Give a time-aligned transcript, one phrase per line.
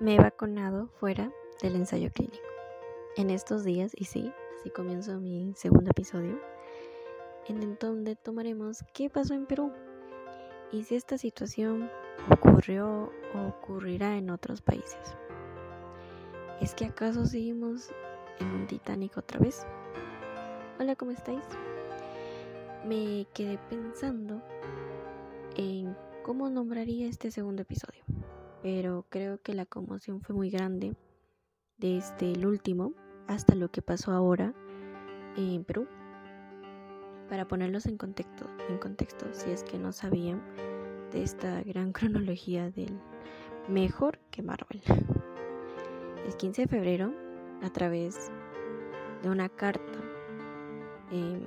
[0.00, 1.30] Me he vacunado fuera
[1.60, 2.42] del ensayo clínico.
[3.18, 6.40] En estos días, y sí, así comienzo mi segundo episodio,
[7.46, 9.70] en donde tomaremos qué pasó en Perú
[10.72, 11.90] y si esta situación
[12.30, 15.14] ocurrió o ocurrirá en otros países.
[16.62, 17.90] ¿Es que acaso seguimos
[18.38, 19.66] en un Titanic otra vez?
[20.78, 21.44] Hola, ¿cómo estáis?
[22.86, 24.40] Me quedé pensando
[25.56, 28.02] en cómo nombraría este segundo episodio
[28.62, 30.94] pero creo que la conmoción fue muy grande
[31.78, 32.92] desde el último
[33.26, 34.54] hasta lo que pasó ahora
[35.36, 35.86] en Perú.
[37.28, 40.42] Para ponerlos en contexto, en contexto, si es que no sabían
[41.12, 42.98] de esta gran cronología del
[43.68, 44.82] mejor que Marvel.
[46.26, 47.12] El 15 de febrero,
[47.62, 48.30] a través
[49.22, 49.98] de una carta
[51.10, 51.44] em,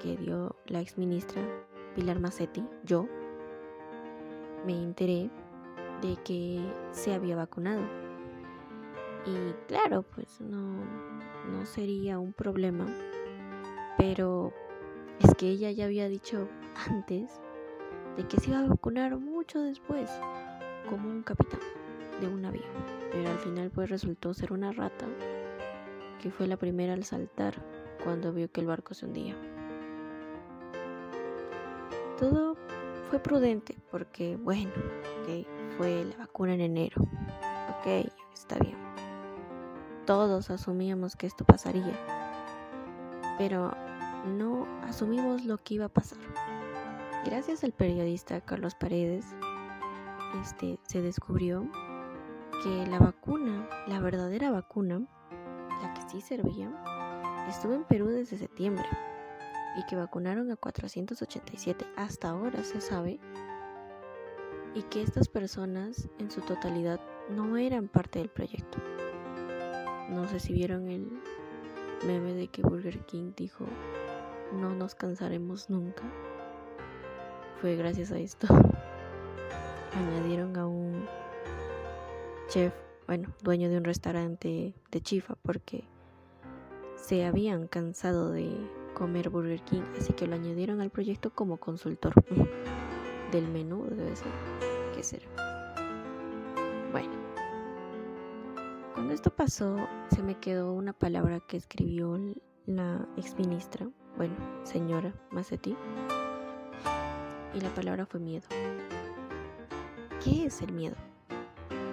[0.00, 1.42] que dio la ex ministra
[1.94, 3.06] Pilar Macetti, yo
[4.66, 5.30] me enteré
[6.02, 6.60] de que
[6.92, 7.82] se había vacunado.
[9.26, 10.84] Y claro, pues no,
[11.50, 12.86] no sería un problema.
[13.96, 14.52] Pero
[15.20, 16.48] es que ella ya había dicho
[16.88, 17.40] antes
[18.16, 20.10] de que se iba a vacunar mucho después,
[20.88, 21.60] como un capitán
[22.20, 22.64] de un avión.
[23.12, 25.06] Pero al final pues resultó ser una rata
[26.20, 27.54] que fue la primera al saltar
[28.02, 29.36] cuando vio que el barco se hundía.
[32.18, 32.56] Todo
[33.10, 34.70] fue prudente porque, bueno,
[35.22, 35.46] ok,
[35.76, 37.02] fue la vacuna en enero.
[37.02, 38.76] Ok, está bien.
[40.06, 41.94] Todos asumíamos que esto pasaría,
[43.38, 43.72] pero
[44.26, 46.18] no asumimos lo que iba a pasar.
[47.24, 49.24] Gracias al periodista Carlos Paredes,
[50.42, 51.66] este, se descubrió
[52.62, 55.06] que la vacuna, la verdadera vacuna,
[55.82, 56.70] la que sí servía,
[57.48, 58.84] estuvo en Perú desde septiembre
[59.76, 61.86] y que vacunaron a 487.
[61.96, 63.18] Hasta ahora se sabe
[64.74, 68.78] y que estas personas en su totalidad no eran parte del proyecto.
[70.10, 71.08] No sé si vieron el
[72.06, 73.66] meme de que Burger King dijo,
[74.52, 76.02] no nos cansaremos nunca.
[77.60, 78.46] Fue gracias a esto.
[79.94, 81.06] Añadieron a un
[82.48, 82.74] chef,
[83.06, 85.84] bueno, dueño de un restaurante de Chifa, porque
[86.96, 88.50] se habían cansado de
[88.94, 92.12] comer Burger King, así que lo añadieron al proyecto como consultor
[93.30, 94.32] del menú, debe ser.
[94.94, 95.26] ¿Qué será?
[96.92, 97.12] Bueno,
[98.94, 99.76] cuando esto pasó,
[100.14, 102.18] se me quedó una palabra que escribió
[102.66, 105.76] la ex ministra, bueno, señora Macetti,
[107.52, 108.46] y la palabra fue miedo.
[110.22, 110.96] ¿Qué es el miedo?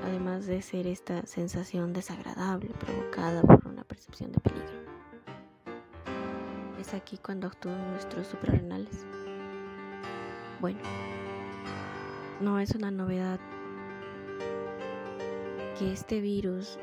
[0.04, 4.82] Además de ser esta sensación desagradable provocada por una percepción de peligro.
[6.80, 9.06] Es aquí cuando actúan nuestros suprarrenales.
[10.62, 10.80] Bueno,
[12.40, 13.40] no es una novedad
[15.80, 16.78] que este virus,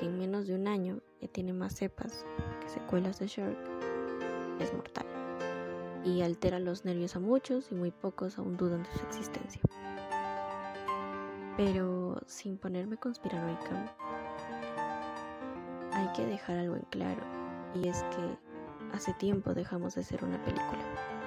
[0.00, 2.24] que en menos de un año ya tiene más cepas
[2.62, 3.58] que secuelas de Shark,
[4.60, 5.04] es mortal
[6.06, 9.60] y altera los nervios a muchos y muy pocos aún dudan de su existencia.
[11.58, 13.94] Pero sin ponerme conspiranoica,
[15.92, 17.20] hay que dejar algo en claro
[17.74, 21.17] y es que hace tiempo dejamos de ser una película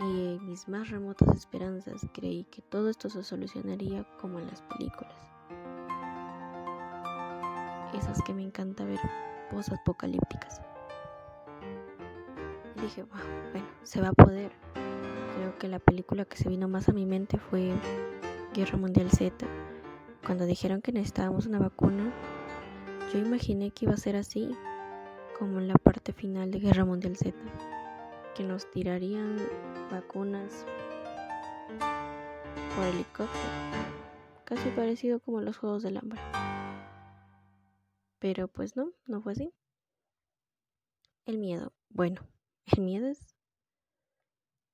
[0.00, 4.62] y en mis más remotas esperanzas creí que todo esto se solucionaría como en las
[4.62, 5.14] películas.
[7.94, 9.00] Esas que me encanta ver,
[9.50, 10.60] post-apocalípticas.
[12.76, 14.52] Y dije, bueno, se va a poder.
[15.36, 17.72] Creo que la película que se vino más a mi mente fue
[18.54, 19.46] Guerra Mundial Z.
[20.24, 22.12] Cuando dijeron que necesitábamos una vacuna,
[23.12, 24.54] yo imaginé que iba a ser así,
[25.38, 27.34] como en la parte final de Guerra Mundial Z
[28.38, 29.36] que nos tirarían
[29.90, 30.66] vacunas
[32.74, 33.48] por helicóptero,
[34.44, 36.20] casi parecido como los Juegos del Hambre.
[38.18, 39.54] Pero pues no, no fue así.
[41.24, 42.26] El miedo, bueno,
[42.76, 43.34] el miedo es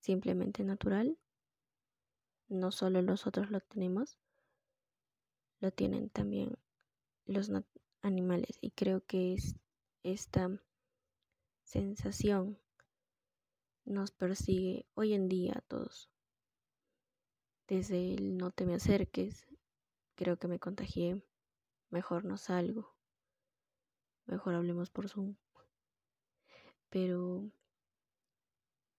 [0.01, 1.19] simplemente natural.
[2.49, 4.19] No solo nosotros lo tenemos,
[5.61, 6.59] lo tienen también
[7.25, 7.51] los
[8.03, 8.59] animales.
[8.61, 9.57] Y creo que es
[10.03, 10.51] esta
[11.63, 12.59] sensación
[13.85, 16.11] nos persigue hoy en día a todos.
[17.69, 19.47] Desde el no te me acerques,
[20.15, 21.23] creo que me contagié,
[21.91, 22.95] mejor no salgo,
[24.27, 25.37] mejor hablemos por Zoom.
[26.91, 27.51] Pero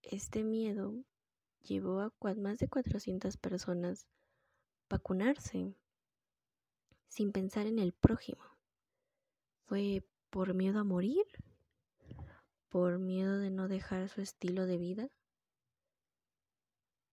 [0.02, 1.04] este miedo
[1.62, 4.08] llevó a más de 400 personas
[4.90, 5.74] vacunarse
[7.08, 8.44] sin pensar en el prójimo.
[9.66, 11.26] ¿Fue por miedo a morir?
[12.76, 15.10] Por miedo de no dejar su estilo de vida,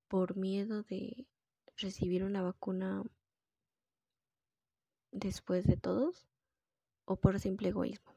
[0.08, 1.28] por miedo de
[1.76, 3.04] recibir una vacuna
[5.12, 6.26] después de todos
[7.04, 8.12] o por simple egoísmo.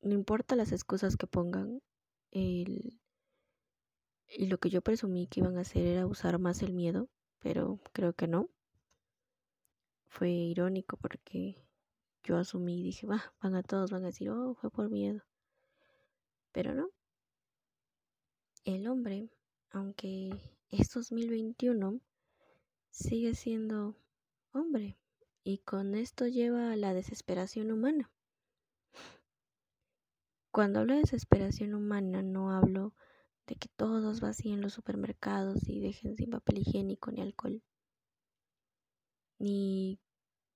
[0.00, 1.82] No importa las excusas que pongan,
[2.30, 2.98] el,
[4.26, 7.10] y lo que yo presumí que iban a hacer era usar más el miedo,
[7.40, 8.48] pero creo que no.
[10.06, 11.62] Fue irónico porque
[12.24, 15.22] yo asumí y dije, va, van a todos, van a decir, oh, fue por miedo.
[16.52, 16.90] Pero no.
[18.64, 19.30] El hombre,
[19.70, 20.30] aunque
[20.70, 22.00] es 2021,
[22.90, 23.96] sigue siendo
[24.52, 24.98] hombre.
[25.44, 28.12] Y con esto lleva a la desesperación humana.
[30.52, 32.94] Cuando hablo de desesperación humana, no hablo
[33.46, 37.62] de que todos vacíen los supermercados y dejen sin papel higiénico ni alcohol.
[39.38, 39.98] Ni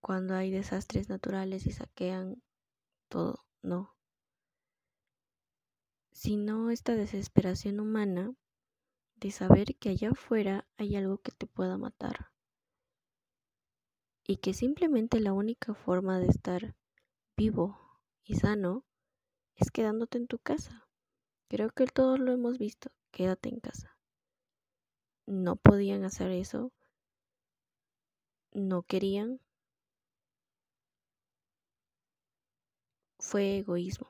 [0.00, 2.42] cuando hay desastres naturales y saquean
[3.08, 3.96] todo, no.
[6.12, 8.34] Sino esta desesperación humana
[9.16, 12.32] de saber que allá afuera hay algo que te pueda matar.
[14.24, 16.76] Y que simplemente la única forma de estar
[17.36, 18.84] vivo y sano
[19.54, 20.88] es quedándote en tu casa.
[21.48, 23.96] Creo que todos lo hemos visto, quédate en casa.
[25.26, 26.72] No podían hacer eso,
[28.52, 29.40] no querían.
[33.28, 34.06] Fue egoísmo.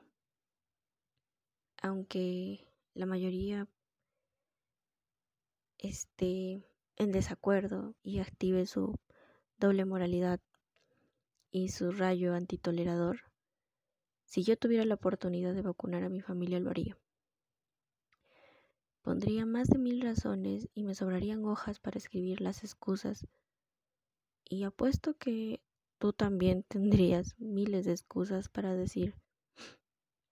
[1.81, 3.67] Aunque la mayoría
[5.79, 6.63] esté
[6.97, 8.93] en desacuerdo y active su
[9.57, 10.39] doble moralidad
[11.49, 13.21] y su rayo antitolerador,
[14.25, 16.95] si yo tuviera la oportunidad de vacunar a mi familia lo haría.
[19.01, 23.25] Pondría más de mil razones y me sobrarían hojas para escribir las excusas.
[24.47, 25.63] Y apuesto que
[25.99, 29.15] tú también tendrías miles de excusas para decir,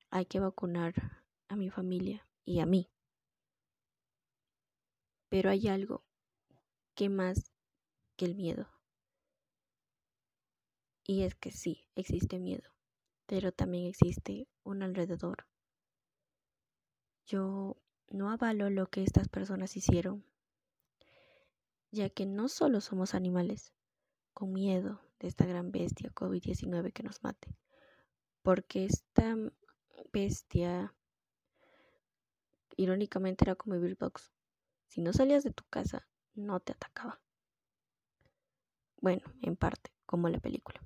[0.09, 0.93] hay que vacunar
[1.47, 2.89] a mi familia y a mí.
[5.29, 6.05] Pero hay algo
[6.93, 7.51] que más
[8.15, 8.69] que el miedo.
[11.03, 12.69] Y es que sí, existe miedo,
[13.25, 15.47] pero también existe un alrededor.
[17.25, 17.77] Yo
[18.09, 20.25] no avalo lo que estas personas hicieron,
[21.91, 23.73] ya que no solo somos animales
[24.33, 27.55] con miedo de esta gran bestia COVID-19 que nos mate,
[28.41, 29.35] porque esta
[30.11, 30.93] bestia
[32.77, 34.31] irónicamente era como Bird Box.
[34.87, 37.21] Si no salías de tu casa, no te atacaba.
[39.01, 40.81] Bueno, en parte, como la película.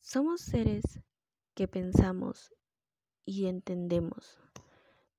[0.00, 1.00] Somos seres
[1.54, 2.54] que pensamos
[3.24, 4.38] y entendemos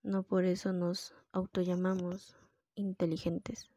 [0.01, 2.37] no por eso nos autollamamos
[2.75, 3.69] inteligentes.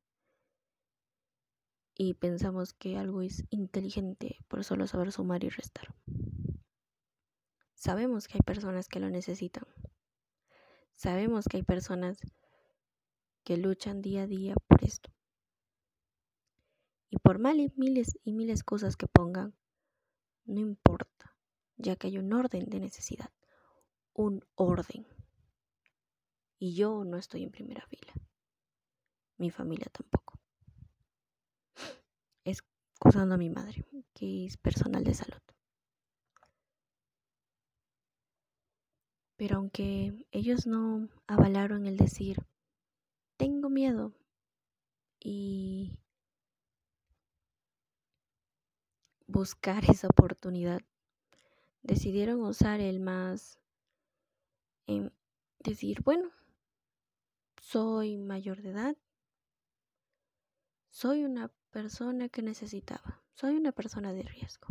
[2.05, 5.95] Y pensamos que algo es inteligente por solo saber sumar y restar.
[7.75, 9.63] Sabemos que hay personas que lo necesitan.
[10.95, 12.19] Sabemos que hay personas
[13.45, 15.15] que luchan día a día por esto.
[17.09, 19.55] Y por mal y miles y miles cosas que pongan,
[20.45, 21.37] no importa,
[21.77, 23.31] ya que hay un orden de necesidad,
[24.13, 25.07] un orden
[26.59, 28.13] y yo no estoy en primera fila.
[29.37, 30.42] Mi familia tampoco.
[33.05, 33.85] Excusando a mi madre,
[34.15, 35.43] que es personal de salud.
[39.35, 42.37] Pero aunque ellos no avalaron el decir,
[43.37, 44.15] tengo miedo
[45.19, 45.99] y
[49.27, 50.81] buscar esa oportunidad,
[51.83, 53.59] decidieron usar el más,
[54.87, 55.13] en
[55.59, 56.31] decir, bueno,
[57.61, 58.97] soy mayor de edad,
[60.89, 64.69] soy una persona que necesitaba, soy una persona de riesgo.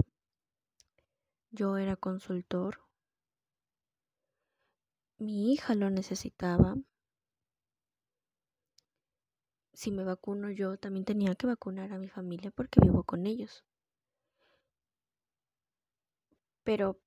[1.50, 2.80] Yo era consultor,
[5.18, 6.76] mi hija lo necesitaba.
[9.74, 13.66] Si me vacuno yo, también tenía que vacunar a mi familia porque vivo con ellos.
[16.64, 17.00] Pero,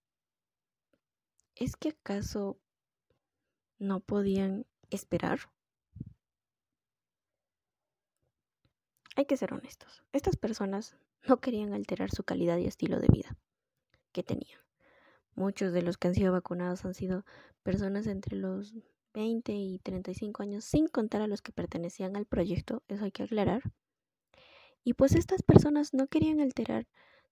[1.55, 2.59] ¿es que acaso
[3.79, 5.54] no podían esperar?
[9.17, 10.03] Hay que ser honestos.
[10.13, 13.37] Estas personas no querían alterar su calidad y estilo de vida
[14.13, 14.59] que tenían.
[15.35, 17.25] Muchos de los que han sido vacunados han sido
[17.63, 18.75] personas entre los
[19.15, 23.23] 20 y 35 años, sin contar a los que pertenecían al proyecto, eso hay que
[23.23, 23.63] aclarar.
[24.83, 26.87] Y pues estas personas no querían alterar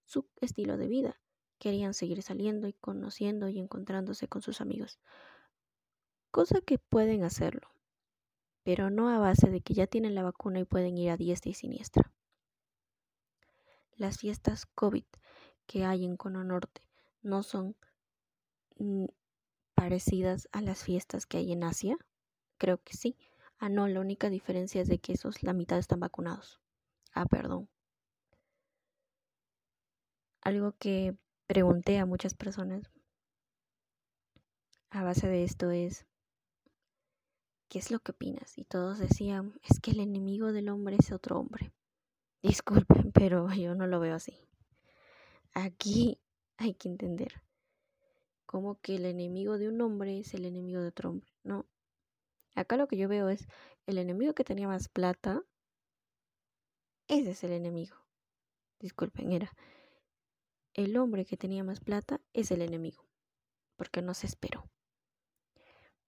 [0.05, 1.21] su estilo de vida,
[1.59, 5.01] querían seguir saliendo y conociendo y encontrándose con sus amigos,
[6.31, 7.69] cosa que pueden hacerlo,
[8.63, 11.51] pero no a base de que ya tienen la vacuna y pueden ir a diestra
[11.51, 12.13] y siniestra.
[13.97, 15.05] Las fiestas COVID
[15.67, 16.83] que hay en Cono Norte
[17.23, 17.77] no son
[18.79, 19.07] mm,
[19.75, 21.97] parecidas a las fiestas que hay en Asia.
[22.59, 23.17] Creo que sí.
[23.59, 26.61] Ah, no, la única diferencia es de que esos la mitad están vacunados.
[27.13, 27.69] a perdón.
[30.41, 31.17] Algo que
[31.47, 32.91] pregunté a muchas personas
[34.91, 36.07] a base de esto es,
[37.73, 38.59] ¿qué es lo que opinas?
[38.59, 41.73] Y todos decían, es que el enemigo del hombre es otro hombre.
[42.43, 44.47] Disculpen, pero yo no lo veo así.
[45.55, 46.21] Aquí
[46.59, 47.43] hay que entender
[48.45, 51.33] como que el enemigo de un hombre es el enemigo de otro hombre.
[51.45, 51.65] No.
[52.55, 53.49] Acá lo que yo veo es
[53.87, 55.43] el enemigo que tenía más plata.
[57.09, 57.97] Ese es el enemigo.
[58.81, 59.51] Disculpen, era
[60.75, 63.09] el hombre que tenía más plata es el enemigo.
[63.77, 64.69] Porque no se esperó.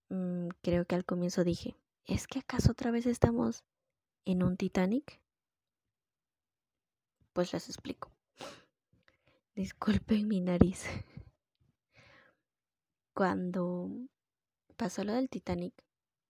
[0.09, 3.65] Mm, creo que al comienzo dije, ¿es que acaso otra vez estamos
[4.25, 5.21] en un Titanic?
[7.33, 8.13] Pues les explico.
[9.55, 10.85] Disculpen mi nariz.
[13.15, 13.91] Cuando
[14.77, 15.75] pasó lo del Titanic,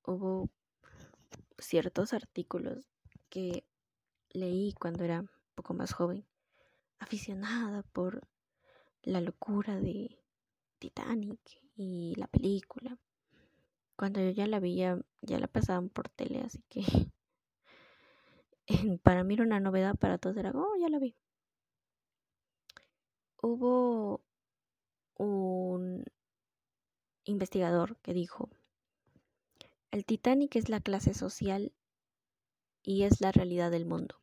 [0.04, 0.50] hubo
[1.58, 2.90] ciertos artículos
[3.30, 3.64] que
[4.30, 6.26] leí cuando era un poco más joven,
[6.98, 8.26] aficionada por
[9.02, 10.18] la locura de
[10.78, 11.40] Titanic
[11.76, 12.98] y la película.
[13.96, 16.82] Cuando yo ya la vi, ya, la pasaban por tele, así que
[19.02, 21.16] para mí era una novedad, para todos era, oh, ya la vi.
[23.40, 24.24] Hubo
[25.16, 26.04] un
[27.24, 28.50] investigador que dijo,
[29.90, 31.72] el Titanic es la clase social
[32.82, 34.16] y es la realidad del mundo.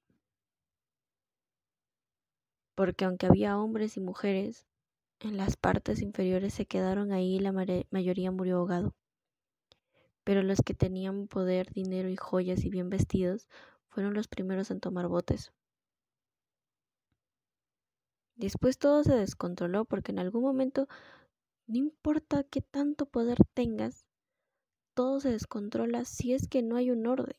[2.75, 4.66] Porque aunque había hombres y mujeres,
[5.20, 7.54] en las partes inferiores se quedaron ahí y la
[7.92, 8.96] mayoría murió ahogado.
[10.24, 13.48] Pero los que tenían poder, dinero y joyas y bien vestidos
[13.90, 15.51] fueron los primeros en tomar botes.
[18.36, 20.88] Después todo se descontroló porque en algún momento
[21.68, 24.06] no importa qué tanto poder tengas,
[24.94, 27.38] todo se descontrola si es que no hay un orden.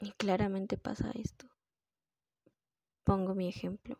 [0.00, 1.48] Y claramente pasa esto.
[3.04, 3.98] Pongo mi ejemplo.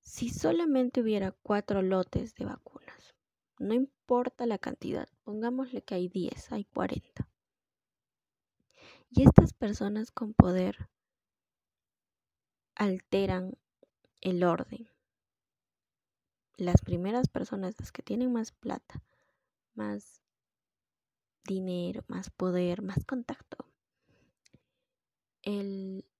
[0.00, 2.99] Si solamente hubiera cuatro lotes de vacunas,
[3.60, 7.28] no importa la cantidad, pongámosle que hay 10, hay 40.
[9.10, 10.88] Y estas personas con poder
[12.74, 13.56] alteran
[14.20, 14.88] el orden
[16.56, 19.02] las primeras personas, las que tienen más plata,
[19.74, 20.20] más
[21.44, 23.66] dinero, más poder, más contacto,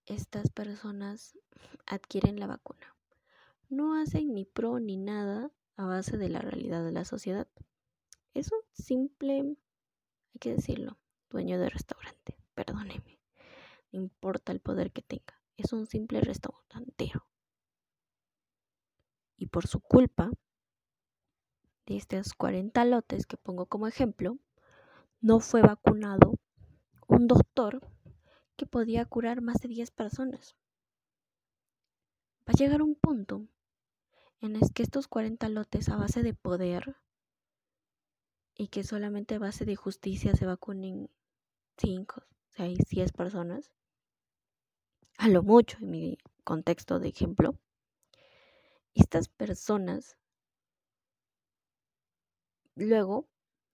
[0.06, 1.38] estas personas
[1.86, 2.96] adquieren la vacuna.
[3.68, 7.48] No hacen ni pro ni nada a base de la realidad de la sociedad.
[8.34, 10.98] Es un simple, hay que decirlo,
[11.30, 13.20] dueño de restaurante, perdóneme.
[13.92, 17.30] No importa el poder que tenga, es un simple restaurantero
[19.40, 20.30] y por su culpa,
[21.86, 24.38] de estos 40 lotes que pongo como ejemplo,
[25.22, 26.34] no fue vacunado
[27.08, 27.80] un doctor
[28.56, 30.56] que podía curar más de 10 personas.
[32.46, 33.46] Va a llegar un punto
[34.40, 36.96] en el que estos 40 lotes a base de poder
[38.56, 41.10] y que solamente a base de justicia se vacunen
[41.78, 43.70] 5, 6, 10 personas,
[45.18, 47.58] a lo mucho en mi contexto de ejemplo,
[48.94, 50.16] estas personas,
[52.74, 53.28] luego,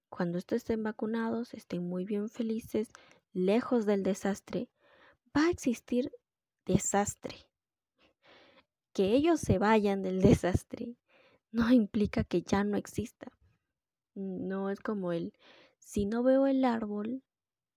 [0.08, 2.90] cuando estos estén vacunados, estén muy bien felices,
[3.32, 4.68] lejos del desastre,
[5.36, 6.12] va a existir
[6.64, 7.46] desastre.
[8.96, 10.96] Que ellos se vayan del desastre
[11.52, 13.30] no implica que ya no exista.
[14.14, 15.34] No es como el,
[15.78, 17.22] si no veo el árbol,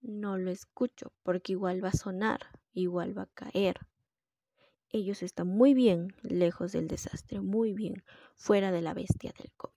[0.02, 2.40] no lo escucho, porque igual va a sonar,
[2.72, 3.80] igual va a caer
[4.92, 8.04] ellos están muy bien lejos del desastre, muy bien
[8.36, 9.74] fuera de la bestia del COVID.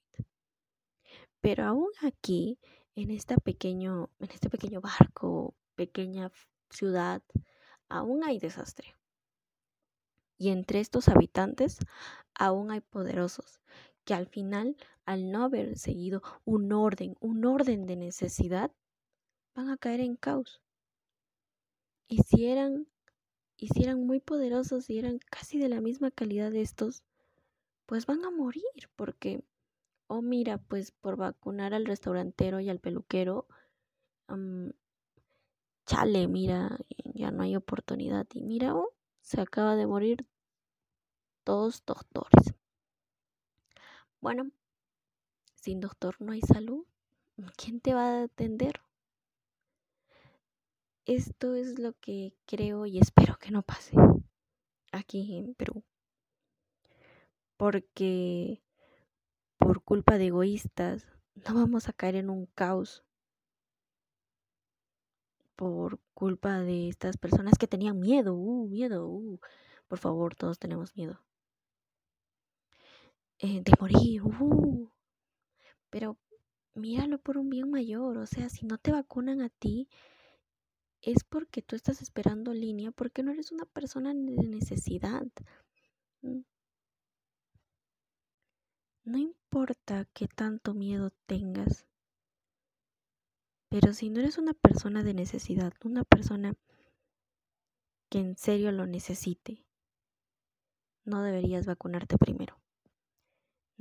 [1.40, 2.58] Pero aún aquí,
[2.94, 6.30] en, pequeño, en este pequeño barco, pequeña
[6.70, 7.22] ciudad,
[7.88, 8.94] aún hay desastre.
[10.42, 11.78] Y entre estos habitantes
[12.34, 13.60] aún hay poderosos
[14.04, 18.72] que al final, al no haber seguido un orden, un orden de necesidad,
[19.54, 20.60] van a caer en caos.
[22.08, 22.88] Y si eran
[23.56, 27.04] y si eran muy poderosos y eran casi de la misma calidad de estos,
[27.86, 28.64] pues van a morir
[28.96, 29.44] porque,
[30.08, 33.46] oh mira, pues por vacunar al restaurantero y al peluquero,
[35.86, 36.78] chale, mira,
[37.14, 40.26] ya no hay oportunidad y mira, oh, se acaba de morir
[41.44, 42.54] dos doctores.
[44.20, 44.50] Bueno,
[45.56, 46.84] sin doctor no hay salud.
[47.56, 48.80] ¿Quién te va a atender?
[51.04, 53.96] Esto es lo que creo y espero que no pase
[54.92, 55.82] aquí en Perú.
[57.56, 58.62] Porque
[59.58, 63.04] por culpa de egoístas no vamos a caer en un caos
[65.56, 69.40] por culpa de estas personas que tenían miedo, uh, miedo, uh.
[69.88, 71.20] Por favor, todos tenemos miedo.
[73.44, 74.88] Eh, de morir, uh.
[75.90, 76.16] Pero
[76.74, 79.88] míralo por un bien mayor, o sea, si no te vacunan a ti,
[81.00, 85.24] es porque tú estás esperando línea, porque no eres una persona de necesidad.
[86.22, 86.42] Mm.
[89.04, 91.84] No importa qué tanto miedo tengas,
[93.68, 96.54] pero si no eres una persona de necesidad, una persona
[98.08, 99.66] que en serio lo necesite,
[101.04, 102.61] no deberías vacunarte primero.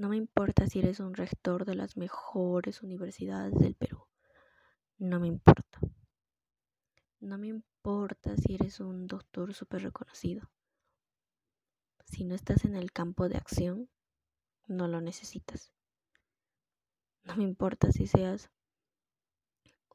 [0.02, 4.08] No me importa si eres un rector de las mejores universidades del Perú.
[4.98, 5.80] No me importa.
[7.20, 10.50] No me importa si eres un doctor súper reconocido.
[12.08, 13.92] Si no estás en el campo de acción,
[14.66, 15.72] no lo necesitas.
[17.22, 18.50] No me importa si seas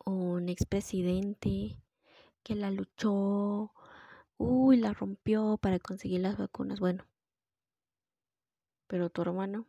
[0.04, 1.82] un expresidente
[2.44, 3.72] que la luchó,
[4.36, 6.78] uy, la rompió para conseguir las vacunas.
[6.78, 7.04] Bueno,
[8.86, 9.66] pero tu hermano,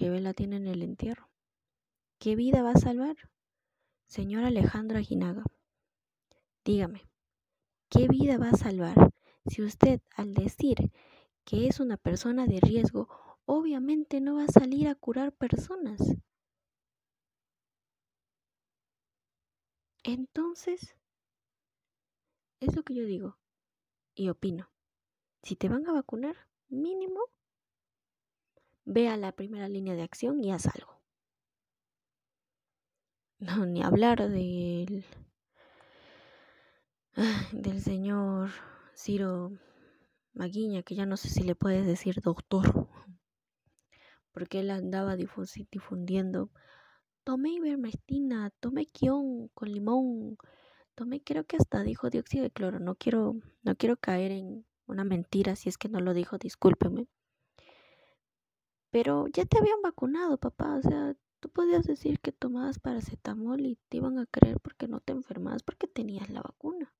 [0.00, 1.28] ¿qué vela tiene en el entierro?
[2.18, 3.16] ¿Qué vida va a salvar?
[4.06, 5.44] Señor Alejandro Aguinaga,
[6.64, 7.06] dígame,
[7.90, 9.12] ¿qué vida va a salvar
[9.44, 10.90] si usted al decir
[11.44, 13.10] que es una persona de riesgo,
[13.44, 16.00] obviamente no va a salir a curar personas?
[20.02, 20.96] Entonces,
[22.60, 23.36] es lo que yo digo
[24.14, 24.72] y opino.
[25.42, 27.20] Si te van a vacunar, mínimo,
[28.90, 31.00] ve a la primera línea de acción y haz algo.
[33.38, 35.04] No, ni hablar del,
[37.52, 38.50] del señor
[38.96, 39.52] Ciro
[40.34, 42.88] Maguiña, que ya no sé si le puedes decir doctor,
[44.32, 46.50] porque él andaba difundiendo
[47.22, 50.36] tomé ivermectina, tomé quión con limón,
[50.96, 55.04] tomé creo que hasta dijo dióxido de cloro, no quiero, no quiero caer en una
[55.04, 57.06] mentira si es que no lo dijo, discúlpeme.
[58.90, 63.76] Pero ya te habían vacunado, papá, o sea, tú podías decir que tomabas paracetamol y
[63.88, 66.92] te iban a creer porque no te enfermabas porque tenías la vacuna.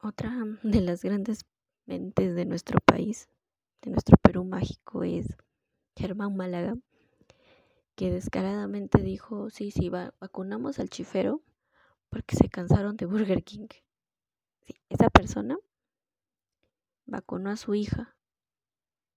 [0.00, 0.30] Otra
[0.62, 1.44] de las grandes
[1.86, 3.28] mentes de nuestro país,
[3.82, 5.26] de nuestro Perú mágico, es
[5.96, 6.76] Germán Málaga,
[7.96, 11.42] que descaradamente dijo, sí, sí, vacunamos al chifero
[12.08, 13.66] porque se cansaron de Burger King.
[14.88, 15.58] esa persona
[17.06, 18.17] vacunó a su hija.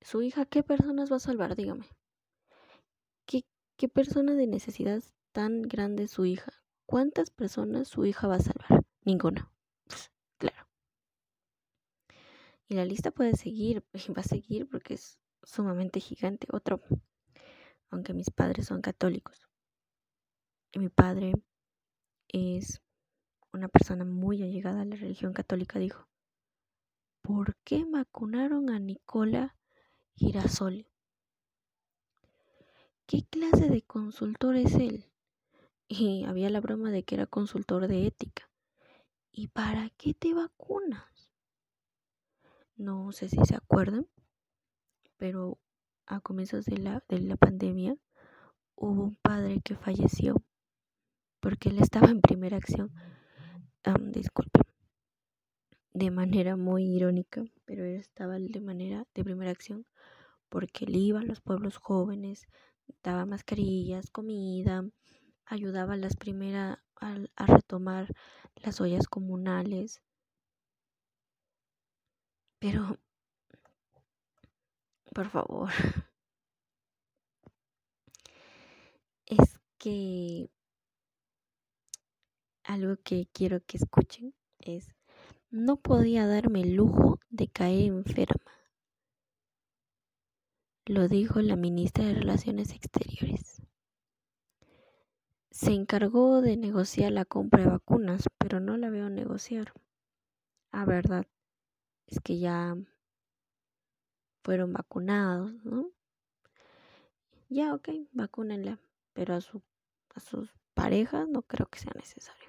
[0.01, 1.55] ¿Su hija qué personas va a salvar?
[1.55, 1.87] Dígame.
[3.27, 3.45] ¿Qué,
[3.77, 6.51] qué persona de necesidad tan grande su hija?
[6.87, 8.83] ¿Cuántas personas su hija va a salvar?
[9.05, 9.51] Ninguna.
[10.39, 10.67] claro.
[12.67, 13.83] Y la lista puede seguir,
[14.17, 16.47] va a seguir porque es sumamente gigante.
[16.51, 16.81] Otro,
[17.91, 19.47] aunque mis padres son católicos.
[20.73, 21.33] Y mi padre
[22.29, 22.81] es
[23.53, 26.07] una persona muy allegada a la religión católica, dijo,
[27.21, 29.55] ¿por qué vacunaron a Nicola
[30.21, 30.85] Girasoli?
[33.07, 35.05] ¿Qué clase de consultor es él?
[35.87, 38.49] Y había la broma de que era consultor de ética.
[39.31, 41.33] ¿Y para qué te vacunas?
[42.77, 44.07] No sé si se acuerdan,
[45.17, 45.59] pero
[46.05, 47.97] a comienzos de la, de la pandemia
[48.75, 50.35] hubo un padre que falleció
[51.41, 52.93] porque él estaba en primera acción.
[54.11, 54.61] disculpe,
[55.93, 59.85] de manera muy irónica, pero él estaba de manera de primera acción
[60.49, 62.47] porque él iba a los pueblos jóvenes,
[63.03, 64.85] daba mascarillas, comida,
[65.45, 68.07] ayudaba a las primeras a, a retomar
[68.55, 70.01] las ollas comunales.
[72.59, 72.97] Pero
[75.13, 75.69] por favor.
[79.25, 80.49] Es que
[82.63, 84.95] algo que quiero que escuchen es,
[85.51, 88.51] no podía darme el lujo de caer enferma.
[90.85, 93.61] Lo dijo la ministra de Relaciones Exteriores.
[95.51, 99.73] Se encargó de negociar la compra de vacunas, pero no la veo negociar.
[100.71, 101.27] A verdad,
[102.07, 102.77] es que ya
[104.43, 105.91] fueron vacunados, ¿no?
[107.49, 108.79] Ya, ok, vacúnenla,
[109.11, 112.40] pero a, a sus parejas no creo que sea necesario.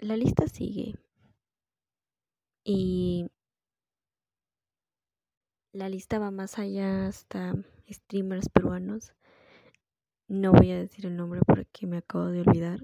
[0.00, 0.94] La lista sigue.
[2.64, 3.26] Y
[5.72, 7.52] la lista va más allá hasta
[7.86, 9.12] streamers peruanos.
[10.26, 12.80] No voy a decir el nombre porque me acabo de olvidar,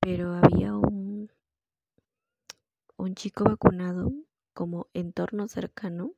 [0.00, 1.30] pero había un
[2.96, 4.10] un chico vacunado
[4.54, 6.14] como entorno cercano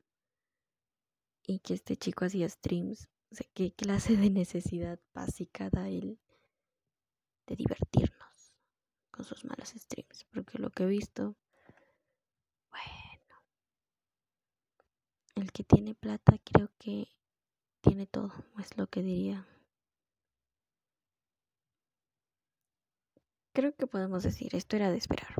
[1.44, 6.21] y que este chico hacía streams sé qué clase de necesidad básica da él
[7.49, 8.28] de divertirnos
[9.25, 11.37] sus malos streams, porque lo que he visto,
[12.71, 13.43] bueno,
[15.35, 17.09] el que tiene plata creo que
[17.81, 19.47] tiene todo, es lo que diría.
[23.53, 25.35] Creo que podemos decir, esto era de esperar.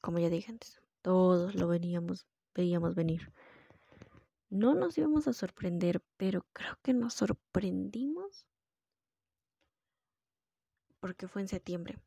[0.00, 3.32] Como ya dije antes, todos lo veníamos, veíamos venir.
[4.50, 8.46] No nos íbamos a sorprender, pero creo que nos sorprendimos
[11.00, 11.98] porque fue en septiembre.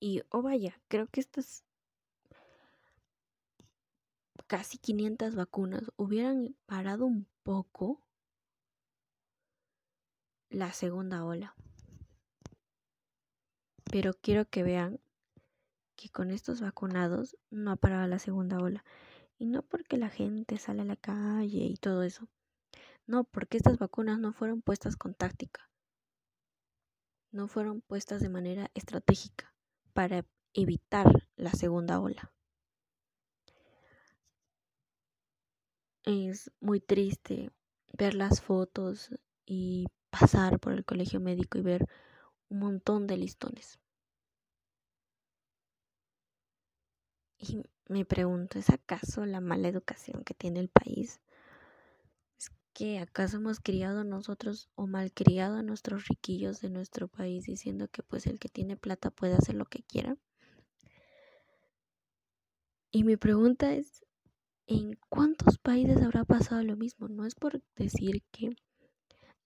[0.00, 1.62] Y, oh vaya, creo que estas
[4.46, 8.02] casi 500 vacunas hubieran parado un poco
[10.48, 11.54] la segunda ola.
[13.92, 15.00] Pero quiero que vean
[15.96, 18.84] que con estos vacunados no ha parado la segunda ola.
[19.38, 22.26] Y no porque la gente sale a la calle y todo eso.
[23.06, 25.68] No, porque estas vacunas no fueron puestas con táctica.
[27.32, 29.49] No fueron puestas de manera estratégica
[29.90, 30.24] para
[30.54, 32.32] evitar la segunda ola.
[36.04, 37.50] Es muy triste
[37.92, 39.10] ver las fotos
[39.46, 41.86] y pasar por el colegio médico y ver
[42.48, 43.78] un montón de listones.
[47.38, 51.20] Y me pregunto, ¿es acaso la mala educación que tiene el país?
[52.70, 57.88] ¿Es que acaso hemos criado nosotros o malcriado a nuestros riquillos de nuestro país diciendo
[57.88, 60.16] que pues el que tiene plata puede hacer lo que quiera?
[62.92, 64.04] Y mi pregunta es,
[64.68, 67.08] ¿en cuántos países habrá pasado lo mismo?
[67.08, 68.54] No es por decir que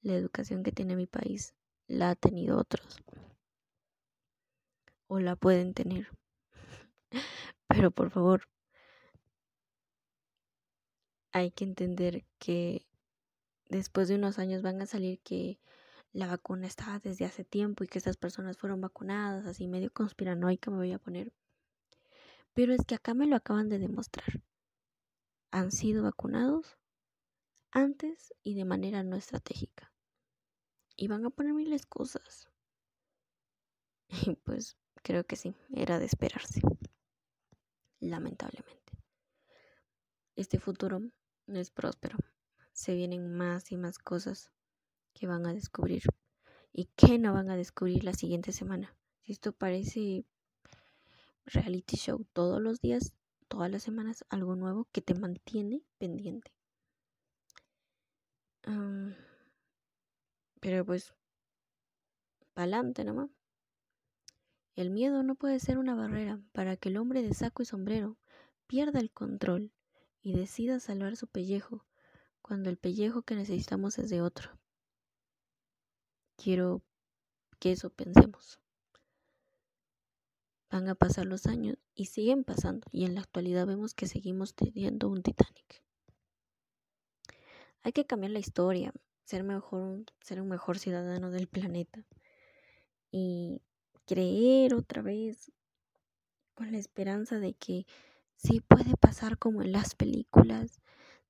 [0.03, 1.55] la educación que tiene mi país
[1.89, 2.99] la ha tenido otros
[5.07, 6.09] o la pueden tener.
[7.69, 8.43] Pero por favor,
[11.33, 12.87] hay que entender que
[13.77, 15.59] después de unos años van a salir que
[16.13, 20.71] la vacuna estaba desde hace tiempo y que estas personas fueron vacunadas, así medio conspiranoica
[20.71, 21.33] me voy a poner.
[22.53, 24.43] Pero es que acá me lo acaban de demostrar.
[25.51, 26.79] Han sido vacunados
[27.73, 29.93] antes y de manera no estratégica.
[30.97, 32.49] Y van a poner miles cosas.
[34.27, 36.61] Y pues creo que sí, era de esperarse.
[37.99, 38.93] Lamentablemente.
[40.37, 41.01] Este futuro
[41.47, 42.19] no es próspero.
[42.75, 44.51] Se vienen más y más cosas
[45.15, 46.03] que van a descubrir.
[46.73, 48.97] ¿Y que no van a descubrir la siguiente semana?
[49.23, 50.27] Esto parece
[51.47, 53.15] reality show todos los días,
[53.47, 56.53] todas las semanas, algo nuevo que te mantiene pendiente.
[60.61, 61.15] pero pues,
[62.55, 63.31] pa'lante nomás.
[64.75, 68.17] El miedo no puede ser una barrera para que el hombre de saco y sombrero
[68.67, 69.71] pierda el control
[70.23, 71.85] y decida salvar su pellejo
[72.45, 74.51] cuando el pellejo que necesitamos es de otro.
[76.37, 76.83] Quiero
[77.59, 78.61] que eso pensemos.
[80.71, 84.55] Van a pasar los años y siguen pasando y en la actualidad vemos que seguimos
[84.55, 85.83] teniendo un Titanic.
[87.83, 88.93] Hay que cambiar la historia,
[89.25, 92.05] ser mejor, ser un mejor ciudadano del planeta
[93.11, 93.63] y
[94.05, 95.51] creer otra vez
[96.53, 97.87] con la esperanza de que
[98.37, 100.83] sí puede pasar como en las películas.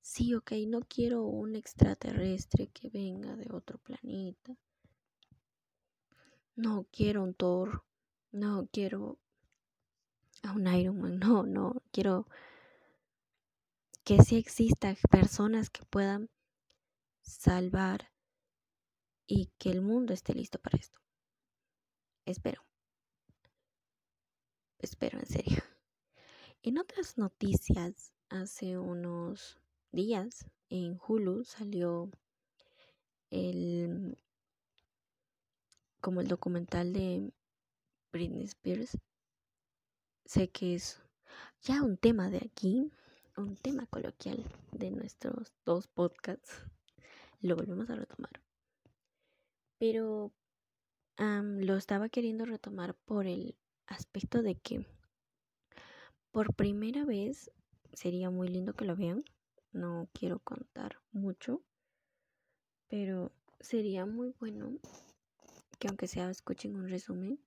[0.04, 4.54] Sí, ok, no quiero un extraterrestre que venga de otro planeta.
[6.56, 7.82] No quiero un Thor.
[8.30, 9.18] No quiero
[10.42, 12.28] a un Iron Man, no, no, quiero
[14.04, 16.28] que sí existan personas que puedan
[17.22, 18.12] salvar
[19.26, 21.00] y que el mundo esté listo para esto.
[22.26, 22.62] Espero.
[24.78, 25.62] Espero, en serio.
[26.62, 29.63] En otras noticias, hace unos
[29.94, 32.10] días en Hulu salió
[33.30, 34.18] el
[36.00, 37.32] como el documental de
[38.12, 38.98] Britney Spears
[40.24, 41.00] sé que es
[41.62, 42.90] ya un tema de aquí,
[43.36, 46.64] un tema coloquial de nuestros dos podcasts.
[47.40, 48.42] Lo volvemos a retomar.
[49.78, 50.32] Pero
[51.16, 54.84] lo estaba queriendo retomar por el aspecto de que
[56.32, 57.50] por primera vez
[57.92, 59.24] sería muy lindo que lo vean.
[59.74, 61.62] No quiero contar mucho,
[62.88, 64.78] pero sería muy bueno
[65.78, 67.38] que aunque sea escuchen un resumen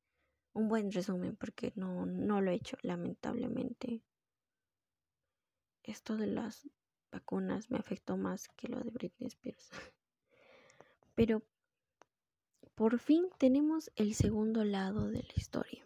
[0.58, 4.02] un buen resumen porque no, no lo he hecho, lamentablemente.
[5.84, 6.68] Esto de las
[7.12, 9.70] vacunas me afectó más que lo de Britney Spears.
[11.16, 11.44] Pero
[12.74, 15.86] por fin tenemos el segundo lado de la historia.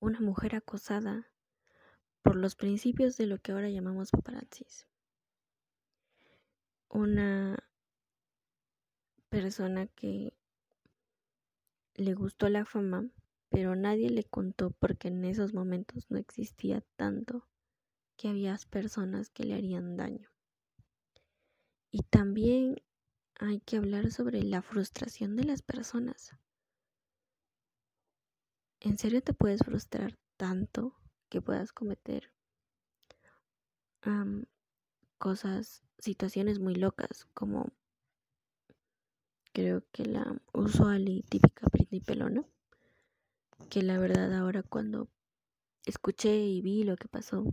[0.00, 1.28] Una mujer acosada
[2.26, 4.88] por los principios de lo que ahora llamamos paparazzis.
[6.88, 7.56] una
[9.28, 10.36] persona que
[11.94, 13.08] le gustó la fama,
[13.48, 17.46] pero nadie le contó porque en esos momentos no existía tanto
[18.16, 20.28] que había personas que le harían daño.
[21.92, 22.82] Y también
[23.38, 26.32] hay que hablar sobre la frustración de las personas.
[28.80, 30.96] ¿En serio te puedes frustrar tanto
[31.28, 32.32] que puedas cometer
[35.18, 37.72] cosas, situaciones muy locas como
[39.52, 42.44] creo que la usual y típica Britney Pelona?
[43.70, 45.08] Que la verdad ahora cuando
[45.86, 47.44] escuché y vi lo que pasó,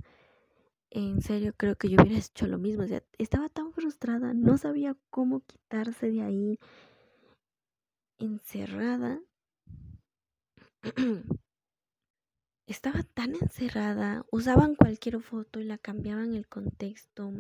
[0.90, 2.84] en serio creo que yo hubiera hecho lo mismo.
[2.84, 6.60] O sea, estaba tan frustrada, no sabía cómo quitarse de ahí,
[8.20, 9.22] encerrada.
[12.66, 17.32] estaba tan encerrada, usaban cualquier foto y la cambiaban el contexto.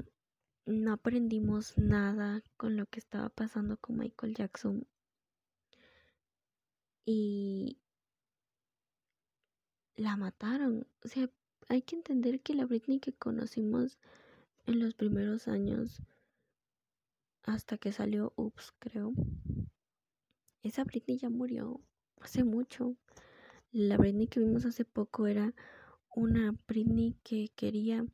[0.66, 4.88] No aprendimos nada con lo que estaba pasando con Michael Jackson.
[7.06, 7.80] Y
[9.96, 10.88] la mataron.
[11.04, 11.30] O sea,
[11.68, 13.98] hay que entender que la Britney que conocimos
[14.66, 16.02] en los primeros años,
[17.44, 19.14] hasta que salió Ups, creo,
[20.64, 21.82] esa Britney ya murió
[22.22, 22.96] hace mucho.
[23.74, 25.52] La Britney que vimos hace poco era
[26.16, 28.06] una Britney que quería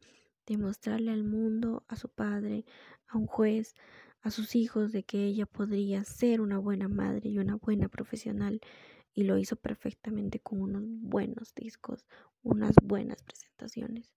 [0.47, 2.63] demostrarle al mundo, a su padre,
[3.07, 3.75] a un juez,
[4.21, 8.61] a sus hijos, de que ella podría ser una buena madre y una buena profesional
[9.13, 12.05] y lo hizo perfectamente con unos buenos discos,
[12.41, 14.13] unas buenas presentaciones.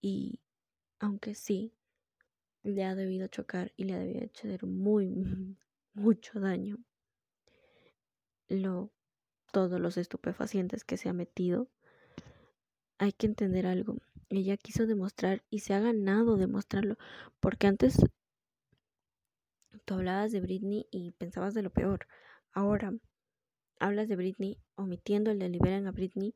[0.00, 0.40] Y
[1.00, 1.74] aunque sí,
[2.62, 5.06] le ha debido chocar y le ha debido hacer muy,
[5.92, 6.78] mucho daño
[8.50, 8.92] lo,
[9.52, 11.70] todos los estupefacientes que se ha metido,
[12.98, 13.96] hay que entender algo.
[14.28, 16.98] Ella quiso demostrar y se ha ganado demostrarlo,
[17.40, 17.96] porque antes
[19.84, 22.06] tú hablabas de Britney y pensabas de lo peor.
[22.52, 22.92] Ahora
[23.78, 26.34] hablas de Britney, omitiendo el liberan a Britney,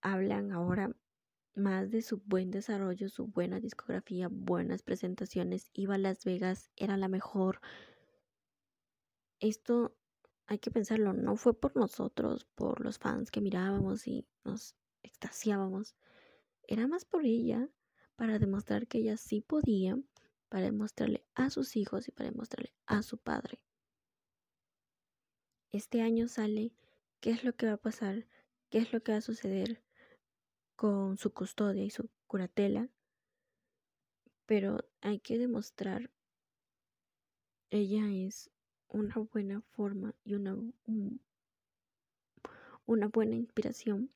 [0.00, 0.90] hablan ahora
[1.54, 5.70] más de su buen desarrollo, su buena discografía, buenas presentaciones.
[5.72, 7.60] Iba a Las Vegas, era la mejor.
[9.40, 9.94] Esto
[10.46, 15.94] hay que pensarlo, no fue por nosotros, por los fans que mirábamos y nos extasiábamos.
[16.66, 17.68] Era más por ella,
[18.16, 19.98] para demostrar que ella sí podía,
[20.48, 23.60] para demostrarle a sus hijos y para demostrarle a su padre
[25.76, 26.72] este año sale
[27.20, 28.28] qué es lo que va a pasar,
[28.70, 29.82] qué es lo que va a suceder
[30.76, 32.88] con su custodia y su curatela,
[34.46, 36.12] pero hay que demostrar,
[37.70, 38.52] ella es
[38.94, 40.56] una buena forma y una,
[42.86, 44.10] una buena inspiración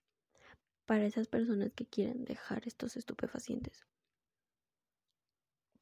[0.86, 3.86] para esas personas que quieren dejar estos estupefacientes.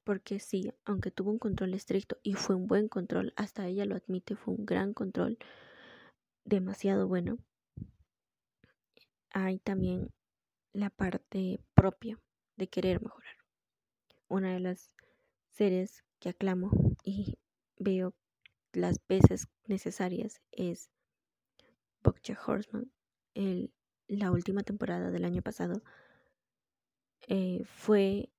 [0.02, 3.96] Porque sí, aunque tuvo un control estricto y fue un buen control, hasta ella lo
[3.96, 5.36] admite, fue un gran control,
[6.44, 7.38] demasiado bueno,
[9.30, 10.10] hay también
[10.72, 12.18] la parte propia
[12.56, 13.36] de querer mejorar.
[14.28, 14.94] Una de las
[15.50, 16.70] series que aclamo
[17.04, 17.38] y
[17.78, 18.14] veo
[18.76, 20.90] las veces necesarias es
[22.02, 22.92] Bojack Horseman.
[23.32, 23.72] El,
[24.06, 25.82] la última temporada del año pasado
[27.26, 28.30] eh, fue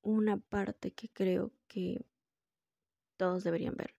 [0.00, 2.06] una parte que creo que
[3.18, 3.94] todos deberían ver.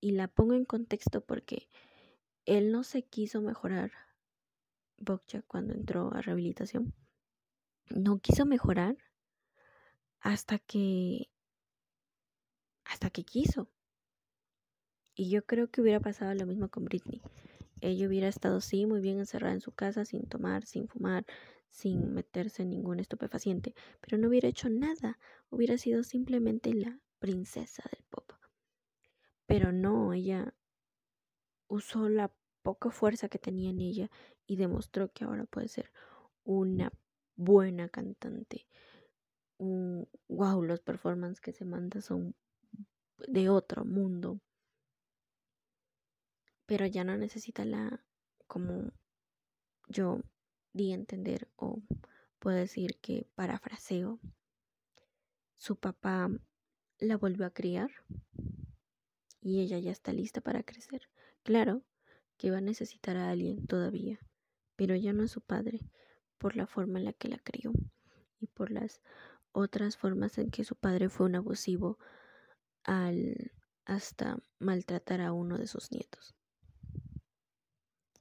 [0.00, 1.68] Y la pongo en contexto porque
[2.46, 3.92] él no se quiso mejorar,
[4.96, 6.94] Bokcha, cuando entró a rehabilitación.
[7.90, 8.96] No quiso mejorar
[10.20, 11.30] hasta que
[12.86, 13.70] hasta que quiso.
[15.18, 17.20] Y yo creo que hubiera pasado lo mismo con Britney.
[17.80, 21.26] Ella hubiera estado sí muy bien encerrada en su casa, sin tomar, sin fumar,
[21.70, 25.18] sin meterse en ningún estupefaciente, pero no hubiera hecho nada.
[25.50, 28.30] Hubiera sido simplemente la princesa del pop.
[29.46, 30.54] Pero no, ella
[31.66, 34.10] usó la poca fuerza que tenía en ella
[34.46, 35.90] y demostró que ahora puede ser
[36.44, 36.92] una
[37.34, 38.68] buena cantante.
[39.58, 42.36] wow, los performances que se manda son
[43.26, 44.40] de otro mundo.
[46.68, 48.04] Pero ya no necesita la,
[48.46, 48.92] como
[49.88, 50.20] yo
[50.74, 51.80] di a entender o
[52.38, 54.20] puedo decir que parafraseo,
[55.56, 56.30] su papá
[56.98, 57.90] la volvió a criar
[59.40, 61.08] y ella ya está lista para crecer.
[61.42, 61.82] Claro
[62.36, 64.18] que va a necesitar a alguien todavía,
[64.76, 65.80] pero ya no es su padre
[66.36, 67.72] por la forma en la que la crió
[68.40, 69.00] y por las
[69.52, 71.98] otras formas en que su padre fue un abusivo
[72.84, 73.52] al
[73.86, 76.37] hasta maltratar a uno de sus nietos.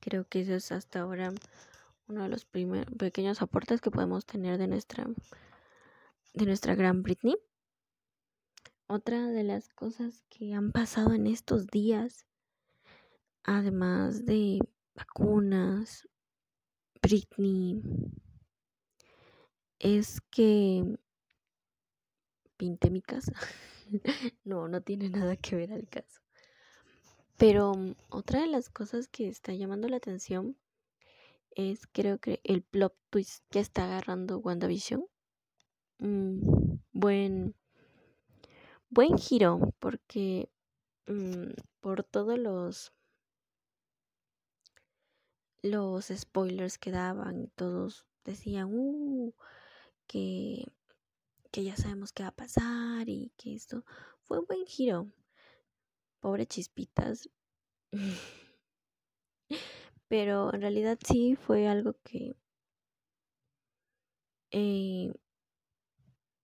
[0.08, 1.34] Creo que eso es hasta ahora
[2.08, 5.06] uno de los pequeños aportes que podemos tener de nuestra
[6.34, 7.36] de nuestra gran Britney.
[8.88, 12.26] Otra de las cosas que han pasado en estos días,
[13.44, 14.60] además de
[14.96, 16.08] vacunas,
[17.02, 17.82] Britney,
[19.78, 20.86] es que
[22.56, 23.34] pinté mi casa.
[24.46, 26.22] no, no tiene nada que ver al caso.
[27.38, 30.58] Pero mm, otra de las cosas que está llamando la atención
[31.52, 35.06] es creo que el plot twist que está agarrando WandaVision.
[36.00, 37.56] Mm, buen,
[38.90, 40.50] buen giro porque
[41.08, 42.94] mm, por todos los
[45.64, 49.34] los spoilers que daban todos decían uh,
[50.06, 50.66] que,
[51.52, 53.84] que ya sabemos qué va a pasar y que esto
[54.22, 55.08] fue un buen giro
[56.20, 57.30] pobre chispitas.
[60.08, 62.36] Pero en realidad sí fue algo que
[64.52, 65.14] eh,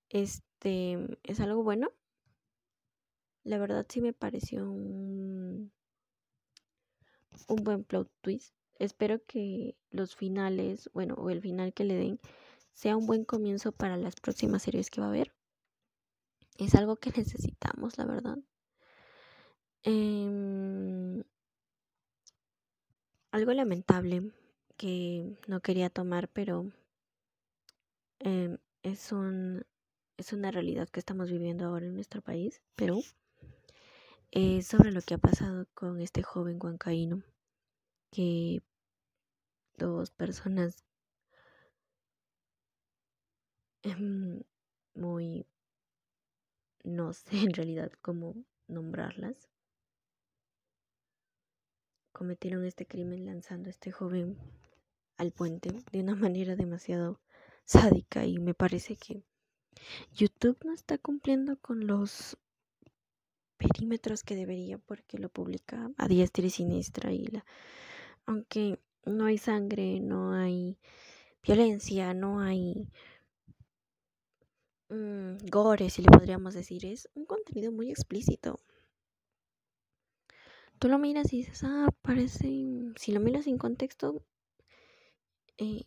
[0.10, 1.92] este es algo bueno.
[3.44, 5.72] La verdad sí me pareció un,
[7.48, 8.54] un buen plot twist.
[8.80, 12.20] Espero que los finales, bueno, o el final que le den,
[12.74, 15.34] sea un buen comienzo para las próximas series que va a haber.
[16.58, 18.38] Es algo que necesitamos, la verdad.
[19.86, 21.24] Em,
[23.32, 24.32] algo lamentable
[24.78, 26.72] que no quería tomar, pero
[28.20, 29.66] em, es, un,
[30.18, 33.04] es una realidad que estamos viviendo ahora en nuestro país, Perú.
[34.32, 37.24] Es sobre lo que ha pasado con este joven huancaíno,
[38.12, 38.62] que
[39.78, 40.84] dos personas
[43.84, 44.44] em,
[44.96, 45.46] muy,
[46.84, 48.36] no sé en realidad cómo
[48.68, 49.50] nombrarlas,
[52.14, 54.38] cometieron este crimen lanzando a este joven
[55.18, 57.20] al puente de una manera demasiado
[57.66, 59.24] sádica y me parece que
[60.14, 62.38] YouTube no está cumpliendo con los
[63.58, 67.46] perímetros que debería porque lo publica a diestra y siniestra y la
[68.26, 70.78] aunque no hay sangre, no hay
[71.42, 72.88] violencia, no hay
[74.90, 78.62] mm, gore, si le podríamos decir, es un contenido muy explícito
[80.84, 82.46] tú lo miras y dices, ah, parece,
[82.98, 84.22] si lo miras sin contexto,
[85.58, 85.86] eh,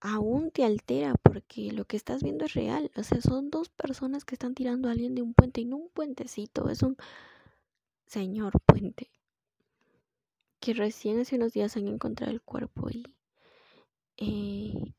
[0.00, 2.90] aún te altera porque lo que estás viendo es real.
[2.96, 5.76] O sea, son dos personas que están tirando a alguien de un puente y no
[5.76, 6.96] un puentecito, es un
[8.06, 9.10] señor puente.
[10.60, 13.04] Que recién hace unos días han encontrado el cuerpo y
[14.16, 14.94] eh,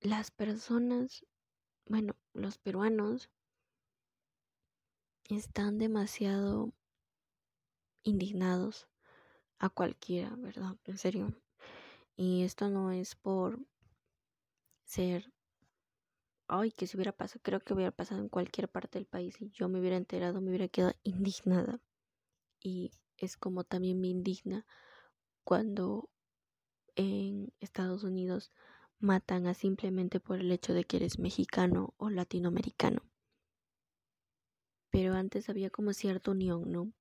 [0.00, 1.24] las personas,
[1.86, 3.30] bueno, los peruanos
[5.28, 6.72] están demasiado
[8.04, 8.88] indignados
[9.58, 10.76] a cualquiera, ¿verdad?
[10.84, 11.34] En serio.
[12.16, 13.58] Y esto no es por
[14.84, 15.32] ser,
[16.46, 19.50] ay, que si hubiera pasado, creo que hubiera pasado en cualquier parte del país y
[19.50, 21.80] yo me hubiera enterado, me hubiera quedado indignada.
[22.60, 24.64] Y es como también me indigna
[25.42, 26.08] cuando
[26.96, 28.52] en Estados Unidos
[28.98, 33.02] matan a simplemente por el hecho de que eres mexicano o latinoamericano.
[34.90, 36.92] Pero antes había como cierta unión, ¿no?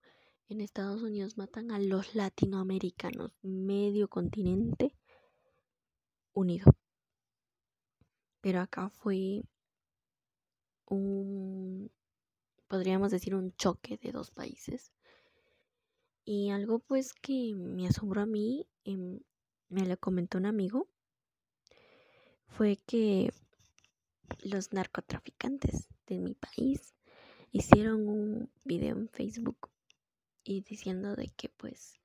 [0.50, 4.96] En Estados Unidos matan a los latinoamericanos, medio continente
[6.34, 6.72] unido.
[8.42, 9.44] Pero acá fue
[10.86, 11.92] un,
[12.68, 14.92] podríamos decir, un choque de dos países.
[16.26, 19.20] Y algo pues que me asombró a mí, em,
[19.70, 20.88] me lo comentó un amigo,
[22.48, 23.34] fue que
[24.44, 26.94] los narcotraficantes de mi país
[27.52, 29.73] hicieron un video en Facebook
[30.44, 32.00] y diciendo de que pues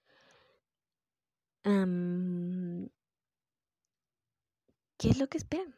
[4.98, 5.74] ¿qué es lo que esperan?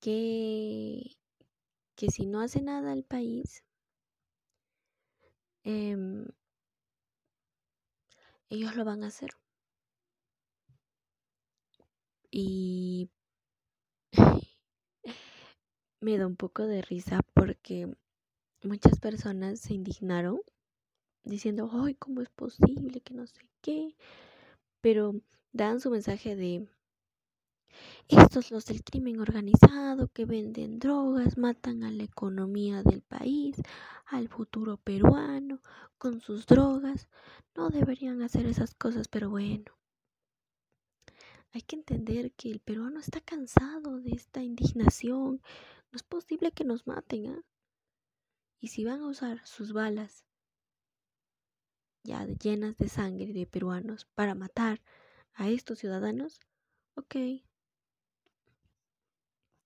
[0.00, 1.16] Que,
[1.96, 3.64] que si no hace nada el país,
[5.64, 6.26] em,
[8.50, 9.30] ellos lo van a hacer.
[12.30, 13.10] Y
[16.00, 17.94] me da un poco de risa porque
[18.64, 20.40] muchas personas se indignaron
[21.24, 23.96] diciendo, ay, ¿cómo es posible que no sé qué?
[24.80, 25.14] Pero
[25.52, 26.68] dan su mensaje de,
[28.08, 33.56] estos los del crimen organizado que venden drogas, matan a la economía del país,
[34.06, 35.60] al futuro peruano,
[35.98, 37.08] con sus drogas.
[37.56, 39.72] No deberían hacer esas cosas, pero bueno.
[41.52, 45.42] Hay que entender que el peruano está cansado de esta indignación.
[45.90, 47.42] No es posible que nos maten, ¿ah?
[48.62, 50.24] Y si van a usar sus balas
[52.04, 54.80] ya llenas de sangre de peruanos para matar
[55.34, 56.40] a estos ciudadanos,
[56.94, 57.16] ok.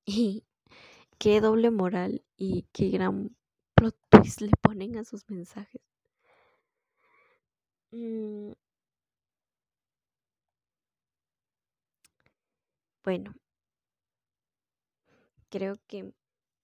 [0.09, 0.45] Y
[1.19, 3.37] qué doble moral y qué gran
[3.75, 5.83] plot twist le ponen a sus mensajes.
[7.93, 8.53] Mm.
[13.05, 13.35] Bueno,
[15.51, 16.13] creo que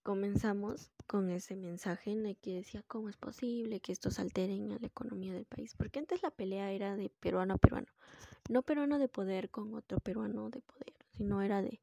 [0.03, 4.79] comenzamos con ese mensaje en el que decía cómo es posible que estos alteren a
[4.79, 7.87] la economía del país, porque antes la pelea era de peruano a peruano,
[8.49, 11.81] no peruano de poder con otro peruano de poder, sino era de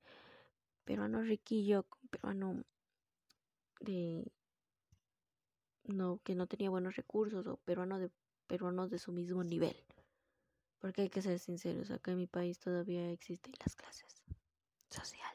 [0.85, 2.65] peruano riquillo con peruano
[3.81, 4.31] de
[5.85, 8.11] no que no tenía buenos recursos o peruano de
[8.47, 9.77] peruanos de su mismo nivel.
[10.81, 14.23] Porque hay que ser sinceros, acá en mi país todavía existen las clases
[14.89, 15.30] sociales.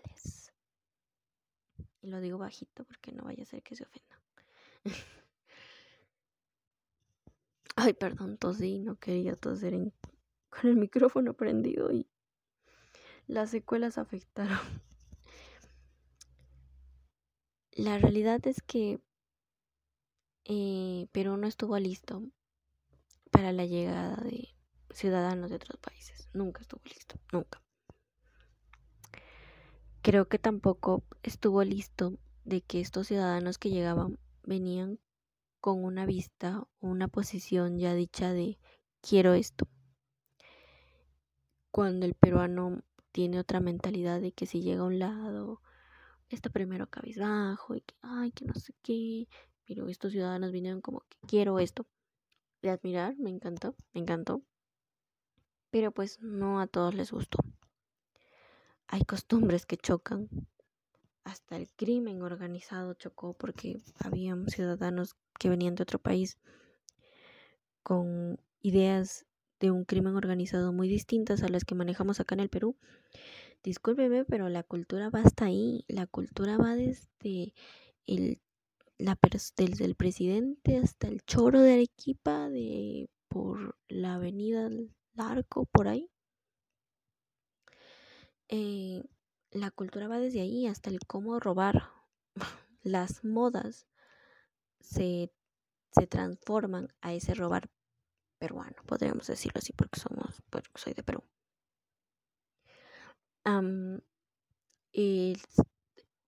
[2.05, 4.21] Y lo digo bajito porque no vaya a ser que se ofenda.
[7.75, 9.73] Ay, perdón, tosí, no quería toser
[10.49, 12.07] con el micrófono prendido y
[13.25, 14.59] las secuelas afectaron.
[17.71, 19.01] La realidad es que
[20.43, 22.21] eh, Perú no estuvo listo
[23.31, 24.55] para la llegada de
[24.91, 26.29] ciudadanos de otros países.
[26.33, 27.64] Nunca estuvo listo, nunca.
[30.05, 34.99] Creo que tampoco estuvo listo de que estos ciudadanos que llegaban venían
[35.59, 38.59] con una vista o una posición ya dicha de
[39.01, 39.67] quiero esto.
[41.71, 45.63] Cuando el peruano tiene otra mentalidad de que si llega a un lado,
[46.29, 49.27] está primero cabizbajo y que, ay, que no sé qué,
[49.65, 51.87] pero estos ciudadanos vinieron como que quiero esto.
[52.61, 54.43] De admirar, me encantó, me encantó.
[55.71, 57.39] Pero pues no a todos les gustó.
[58.87, 60.29] Hay costumbres que chocan.
[61.23, 66.37] Hasta el crimen organizado chocó porque había ciudadanos que venían de otro país
[67.81, 69.25] con ideas
[69.59, 72.77] de un crimen organizado muy distintas a las que manejamos acá en el Perú.
[73.63, 75.83] Discúlpeme, pero la cultura va hasta ahí.
[75.87, 77.53] La cultura va desde
[78.05, 78.39] el
[78.97, 84.69] la presidente hasta el choro de Arequipa de por la avenida
[85.15, 86.09] Larco por ahí
[88.49, 89.03] eh,
[89.51, 91.89] la cultura va desde ahí hasta el cómo robar.
[92.83, 93.87] Las modas
[94.79, 95.31] se,
[95.91, 97.69] se transforman a ese robar
[98.37, 101.23] peruano, podríamos decirlo así, porque somos, porque soy de Perú.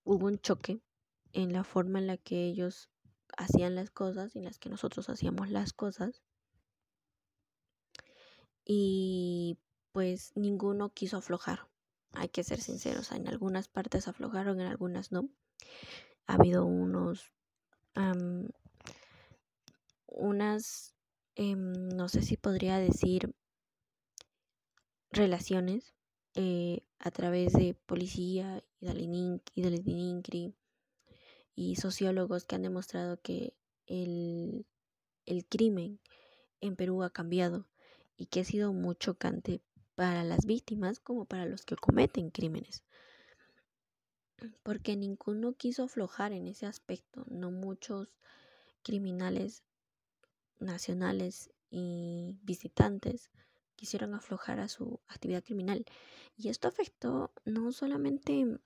[0.03, 0.82] hubo un choque
[1.34, 2.89] en la forma en la que ellos
[3.38, 6.24] hacían las cosas y en las que nosotros hacíamos las cosas.
[8.65, 9.59] Y
[9.91, 11.68] pues ninguno quiso aflojar
[12.18, 15.30] hay que ser sinceros, en algunas partes aflojaron, en algunas no.
[16.26, 17.32] Ha habido unos,
[20.07, 20.95] unas,
[21.36, 23.34] em, no sé si podría decir,
[25.11, 25.93] relaciones
[26.36, 30.55] eh, a través de policía y del INCRI
[31.55, 33.55] y sociólogos que han demostrado que
[33.86, 34.65] el,
[35.26, 35.99] el crimen
[36.61, 37.68] en Perú ha cambiado
[38.18, 39.61] y que ha sido muy chocante
[39.98, 42.84] para las víctimas como para los que cometen crímenes.
[44.62, 48.14] Porque ninguno quiso aflojar en ese aspecto, no muchos
[48.84, 49.64] criminales
[50.60, 53.32] nacionales y visitantes
[53.76, 55.84] quisieron aflojar a su actividad criminal.
[56.36, 58.60] Y esto afectó no solamente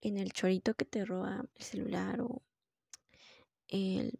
[0.00, 2.42] en el chorito que te roba el celular o
[3.68, 4.18] el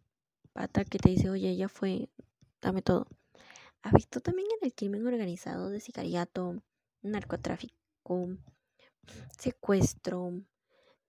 [0.53, 2.07] pata que te dice, oye, ya fue,
[2.61, 3.07] dame todo
[3.91, 6.63] visto también en el crimen organizado de sicariato,
[7.01, 8.37] narcotráfico,
[9.37, 10.41] secuestro,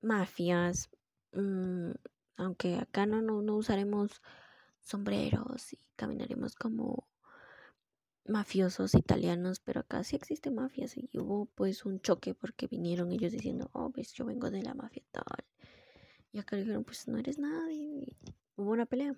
[0.01, 0.91] mafias,
[1.33, 1.93] mm,
[2.37, 4.21] aunque acá no, no, usaremos
[4.81, 7.09] sombreros y caminaremos como
[8.27, 13.33] mafiosos italianos, pero acá sí existe mafias y hubo pues un choque porque vinieron ellos
[13.33, 15.45] diciendo, oh, ves, yo vengo de la mafia tal.
[16.33, 17.77] Y acá dijeron, pues no eres nadie.
[17.77, 18.17] Y
[18.57, 19.15] hubo una pelea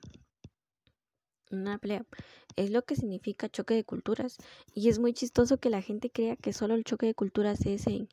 [1.51, 2.05] una pelea.
[2.57, 4.39] Es lo que significa choque de culturas.
[4.75, 7.87] Y es muy chistoso que la gente crea que solo el choque de culturas es
[7.87, 8.09] en,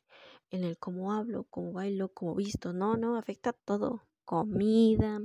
[0.50, 2.72] en el cómo hablo, cómo bailo, cómo visto.
[2.72, 4.02] No, no, afecta todo.
[4.24, 5.20] Comida,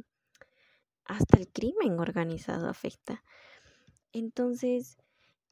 [1.06, 3.24] hasta el crimen organizado afecta.
[4.12, 4.98] Entonces,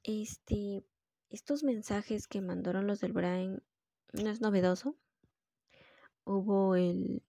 [0.04, 0.84] este,
[1.30, 3.62] estos mensajes que mandaron los del Brain
[4.14, 4.96] no es novedoso.
[6.26, 7.24] Hubo el,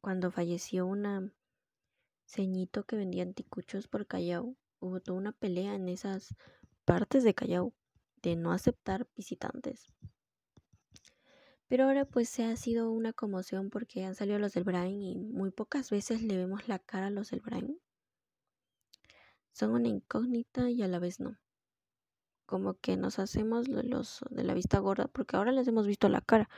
[0.00, 1.30] cuando falleció una
[2.34, 4.56] ceñito que vendía anticuchos por Callao.
[4.80, 6.34] Hubo toda una pelea en esas
[6.84, 7.72] partes de Callao
[8.22, 9.86] de no aceptar visitantes.
[11.68, 15.16] Pero ahora pues se ha sido una conmoción porque han salido los del Brain y
[15.16, 17.80] muy pocas veces le vemos la cara a los del Brain.
[19.52, 21.38] Son una incógnita y a la vez no.
[22.46, 26.20] Como que nos hacemos los de la vista gorda porque ahora les hemos visto la
[26.20, 26.48] cara.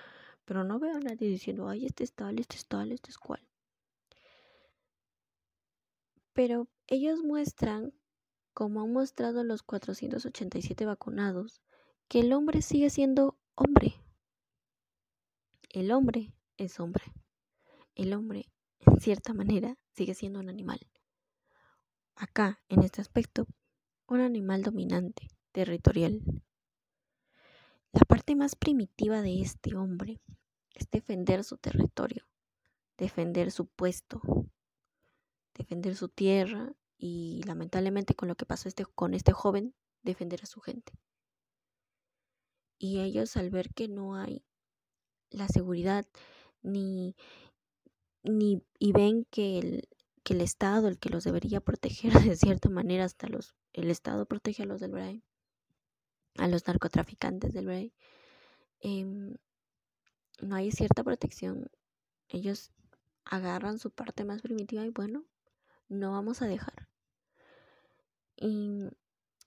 [0.44, 3.18] pero no veo a nadie diciendo, ay, este es tal, este es tal, este es
[3.18, 3.46] cual.
[6.36, 7.94] Pero ellos muestran,
[8.52, 11.62] como han mostrado los 487 vacunados,
[12.08, 13.94] que el hombre sigue siendo hombre.
[15.70, 17.04] El hombre es hombre.
[17.94, 20.78] El hombre, en cierta manera, sigue siendo un animal.
[22.14, 23.46] Acá, en este aspecto,
[24.06, 26.20] un animal dominante, territorial.
[27.92, 30.20] La parte más primitiva de este hombre
[30.74, 32.26] es defender su territorio,
[32.98, 34.20] defender su puesto,
[35.56, 40.46] defender su tierra y lamentablemente con lo que pasó este, con este joven, defender a
[40.46, 40.92] su gente.
[42.78, 44.44] Y ellos al ver que no hay
[45.30, 46.06] la seguridad
[46.62, 47.16] ni,
[48.22, 49.88] ni y ven que el,
[50.22, 54.26] que el Estado, el que los debería proteger de cierta manera, hasta los, el Estado
[54.26, 55.22] protege a los del Braille,
[56.36, 57.94] a los narcotraficantes del Braille,
[58.80, 59.36] em,
[60.40, 61.70] no hay cierta protección.
[62.28, 62.72] Ellos
[63.24, 65.24] agarran su parte más primitiva y bueno,
[65.88, 66.88] no vamos a dejar.
[68.36, 68.88] Y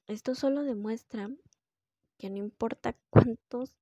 [0.07, 1.29] esto solo demuestra
[2.17, 3.77] que no importa cuántos,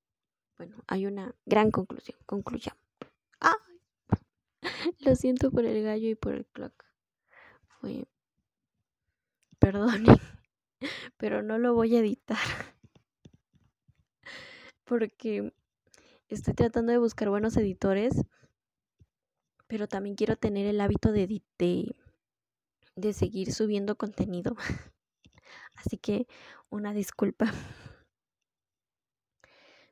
[0.57, 2.87] bueno, hay una gran conclusión, concluyamos.
[4.99, 6.85] Lo siento por el gallo y por el clock.
[7.79, 8.05] Fue,
[9.59, 10.05] perdone,
[11.17, 12.37] pero no lo voy a editar.
[14.83, 15.53] Porque
[16.29, 18.13] estoy tratando de buscar buenos editores,
[19.67, 21.95] pero también quiero tener el hábito de, de,
[22.97, 24.57] de seguir subiendo contenido.
[25.75, 26.27] Así que
[26.69, 27.45] una disculpa.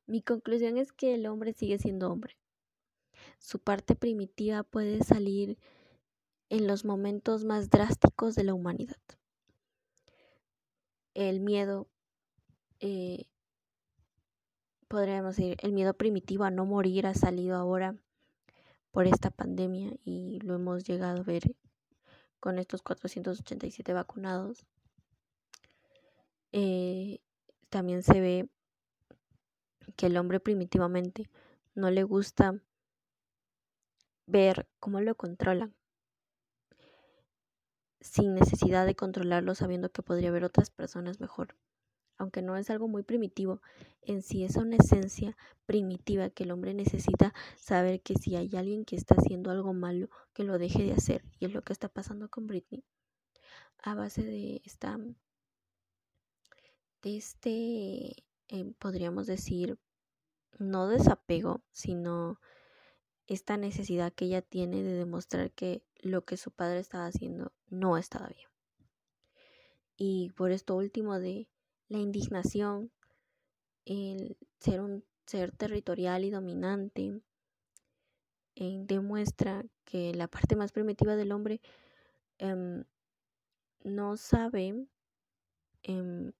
[0.07, 2.35] Mi conclusión es que el hombre sigue siendo hombre.
[3.39, 5.57] Su parte primitiva puede salir
[6.49, 8.97] en los momentos más drásticos de la humanidad.
[11.13, 11.87] El miedo,
[12.79, 13.25] eh,
[14.87, 17.95] podríamos decir, el miedo primitivo a no morir ha salido ahora
[18.91, 21.55] por esta pandemia y lo hemos llegado a ver
[22.39, 24.65] con estos 487 vacunados.
[26.51, 27.19] Eh,
[27.69, 28.49] también se ve
[29.95, 31.29] que el hombre primitivamente
[31.73, 32.61] no le gusta
[34.25, 35.75] ver cómo lo controlan
[38.05, 41.55] sin necesidad de controlarlo sabiendo que podría haber otras personas mejor.
[42.17, 43.61] Aunque no es algo muy primitivo,
[44.01, 45.35] en sí es una esencia
[45.65, 50.09] primitiva que el hombre necesita saber que si hay alguien que está haciendo algo malo,
[50.33, 51.23] que lo deje de hacer.
[51.39, 52.83] Y es lo que está pasando con Britney.
[53.83, 54.97] A base de esta,
[57.01, 59.77] de este, eh, podríamos decir,
[60.57, 62.39] no desapego, sino
[63.27, 67.97] esta necesidad que ella tiene de demostrar que lo que su padre estaba haciendo no
[67.97, 68.49] estaba bien.
[69.97, 71.47] Y por esto último de
[71.89, 72.91] la indignación,
[73.85, 77.21] el ser un ser territorial y dominante,
[78.55, 81.61] eh, demuestra que la parte más primitiva del hombre
[82.37, 82.85] em,
[83.83, 84.87] no sabe,
[85.83, 86.31] em,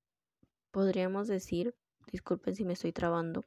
[0.72, 1.76] podríamos decir,
[2.12, 3.43] disculpen si me estoy trabando,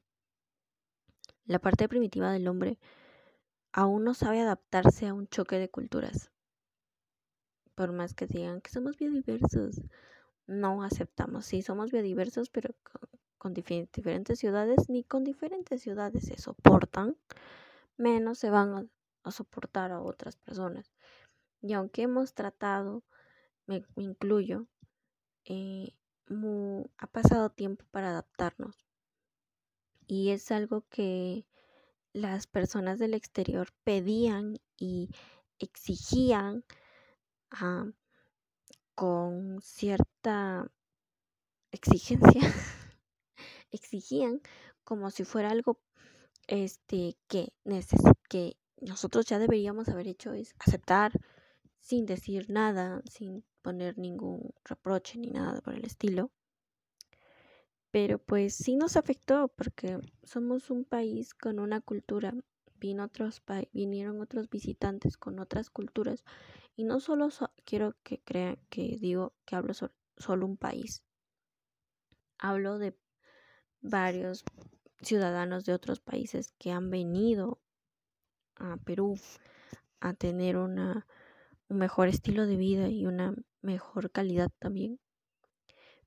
[1.47, 2.79] la parte primitiva del hombre
[3.73, 6.31] aún no sabe adaptarse a un choque de culturas.
[7.75, 9.81] Por más que digan que somos biodiversos,
[10.49, 11.47] no aceptamos.
[11.47, 12.75] Sí, somos biodiversos, pero
[13.39, 17.17] con, diferentes ciudades, ni con diferentes ciudades se soportan,
[17.97, 18.91] menos se van
[19.25, 20.91] a, soportar a otras personas.
[21.61, 23.05] Y aunque hemos tratado,
[23.67, 24.67] me, incluyo,
[25.45, 25.95] eh,
[26.99, 28.87] ha pasado tiempo para adaptarnos.
[30.07, 31.47] Y es algo que
[32.15, 35.11] las personas del exterior pedían y
[35.59, 36.65] exigían
[37.51, 37.87] ah,
[38.99, 40.69] con cierta
[41.71, 42.41] exigencia,
[43.71, 44.41] exigían
[44.83, 45.79] como si fuera algo
[46.49, 47.53] este que,
[48.29, 51.13] que nosotros ya deberíamos haber hecho es aceptar
[51.79, 56.33] sin decir nada, sin poner ningún reproche ni nada por el estilo.
[57.93, 62.35] Pero pues sí nos afectó porque somos un país con una cultura.
[62.81, 66.25] Vino otros vinieron otros visitantes con otras culturas
[66.79, 67.29] y no solo
[67.65, 71.03] quiero que crean que digo que hablo solo un país.
[72.39, 72.97] Hablo de
[73.81, 74.45] varios
[75.03, 77.61] ciudadanos de otros países que han venido
[78.55, 79.19] a Perú
[79.99, 81.05] a tener una,
[81.69, 85.01] un mejor estilo de vida y una mejor calidad también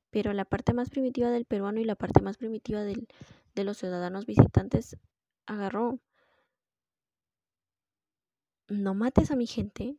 [0.10, 3.10] pero la parte más primitiva del peruano y la parte más primitiva del,
[3.56, 4.98] de los ciudadanos visitantes
[5.46, 6.00] agarró.
[8.68, 9.98] No mates a mi gente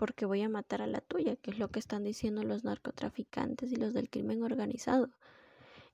[0.00, 3.70] porque voy a matar a la tuya, que es lo que están diciendo los narcotraficantes
[3.70, 5.10] y los del crimen organizado.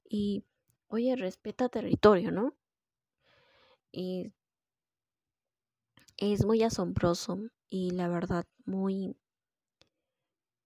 [0.09, 0.45] Y,
[0.87, 2.55] oye, respeta territorio, ¿no?
[3.91, 4.33] Y
[6.19, 9.17] es muy asombroso y la verdad muy,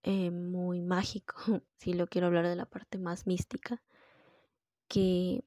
[0.03, 1.35] eh, muy mágico,
[1.79, 3.83] si lo quiero hablar de la parte más mística,
[4.87, 5.47] que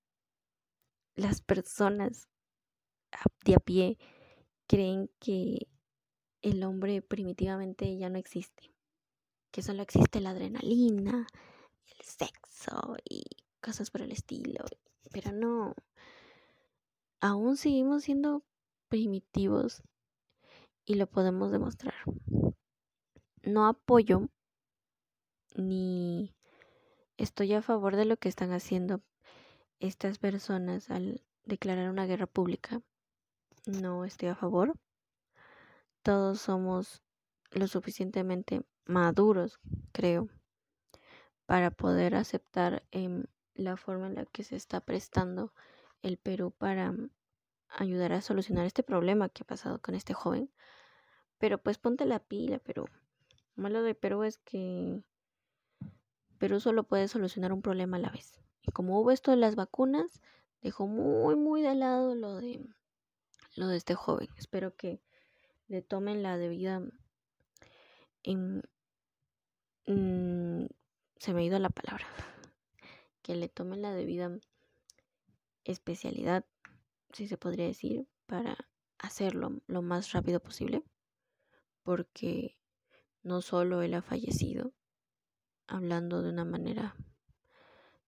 [1.14, 2.28] las personas
[3.46, 4.00] de a pie
[4.66, 5.68] creen que
[6.44, 8.72] el hombre primitivamente ya no existe,
[9.50, 11.26] que solo existe la adrenalina,
[11.88, 13.24] el sexo y
[13.62, 14.64] cosas por el estilo,
[15.12, 15.74] pero no,
[17.22, 18.44] aún seguimos siendo
[18.90, 19.82] primitivos
[20.86, 21.96] y lo podemos demostrar.
[23.42, 24.30] No apoyo
[25.56, 26.36] ni
[27.18, 29.02] estoy a favor de lo que están haciendo
[29.80, 32.82] estas personas al declarar una guerra pública.
[33.66, 34.74] No estoy a favor.
[36.04, 37.02] Todos somos
[37.52, 39.60] lo suficientemente maduros,
[39.94, 40.28] creo,
[41.46, 43.24] para poder aceptar em,
[43.54, 45.54] la forma en la que se está prestando
[46.02, 46.94] el Perú para
[47.70, 50.52] ayudar a solucionar este problema que ha pasado con este joven.
[51.38, 52.86] Pero pues ponte la pila, Perú.
[53.56, 55.02] Lo malo de Perú es que
[56.38, 58.42] Perú solo puede solucionar un problema a la vez.
[58.62, 60.22] Y como hubo esto de las vacunas,
[60.62, 62.66] dejó muy, muy de lado lo de,
[63.56, 64.28] lo de este joven.
[64.38, 65.02] Espero que
[65.74, 66.84] le tomen la debida...
[68.22, 68.62] En,
[69.88, 70.68] mm,
[71.18, 72.06] se me ha ido la palabra.
[73.24, 74.38] Que le tomen la debida
[75.64, 76.46] especialidad
[77.12, 78.56] si se podría decir, para
[79.00, 80.84] hacerlo lo más rápido posible,
[81.82, 82.56] porque
[83.24, 84.74] no solo él ha fallecido,
[85.66, 86.96] hablando de una manera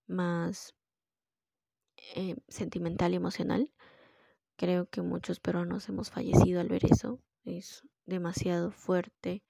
[0.06, 0.76] más
[2.16, 3.72] eh, sentimental y emocional,
[4.56, 7.20] creo que muchos peruanos hemos fallecido al ver eso.
[7.46, 9.44] Es demasiado fuerte,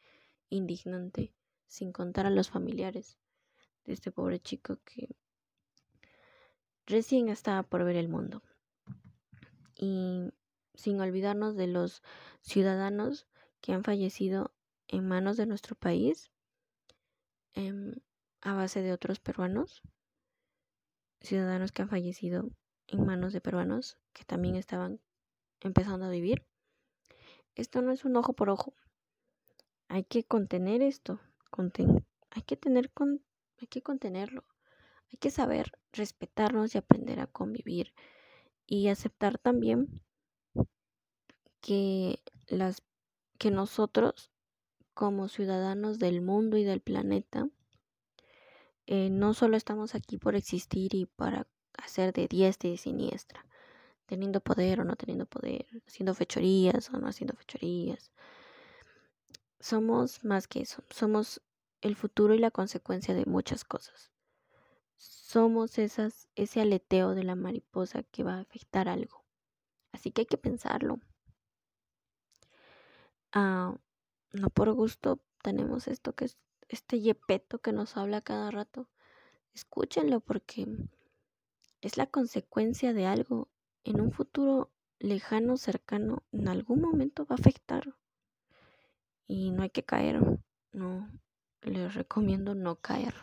[0.49, 1.33] indignante,
[1.65, 3.17] sin contar a los familiares
[3.85, 5.15] de este pobre chico que
[6.85, 8.43] recién estaba por ver el mundo
[9.75, 10.31] y
[10.73, 12.03] sin olvidarnos de los
[12.41, 13.27] ciudadanos
[13.61, 14.53] que han fallecido
[14.87, 16.31] en manos de nuestro país
[17.53, 17.93] em,
[18.41, 19.81] a base de otros peruanos,
[21.21, 22.51] ciudadanos que han fallecido
[22.87, 25.01] en manos de peruanos que también estaban
[25.61, 26.45] empezando a vivir.
[27.55, 28.73] Esto no es un ojo por ojo.
[29.87, 31.19] Hay que contener esto.
[32.31, 32.91] hay que tener
[33.57, 34.43] hay que contenerlo.
[35.11, 37.93] Hay que saber respetarnos y aprender a convivir
[38.67, 40.01] y aceptar también
[41.61, 42.83] que las
[43.37, 44.31] que nosotros
[44.93, 47.49] como ciudadanos del mundo y del planeta
[48.87, 53.45] eh, no solo estamos aquí por existir y para hacer de diestra y siniestra,
[54.05, 58.11] teniendo poder o no teniendo poder, haciendo fechorías o no haciendo fechorías.
[59.59, 61.41] Somos más que eso, somos
[61.81, 64.11] el futuro y la consecuencia de muchas cosas
[65.35, 69.25] somos esas, ese aleteo de la mariposa que va a afectar algo.
[69.91, 70.99] Así que hay que pensarlo.
[73.33, 73.75] Ah,
[74.31, 76.37] no por gusto tenemos esto que es
[76.69, 78.87] este yepeto que nos habla cada rato.
[79.53, 80.67] Escúchenlo porque
[81.81, 83.49] es la consecuencia de algo
[83.85, 87.95] en un futuro lejano, cercano, en algún momento va a afectar.
[89.27, 90.19] Y no hay que caer.
[90.73, 91.09] No,
[91.61, 93.15] les recomiendo no caer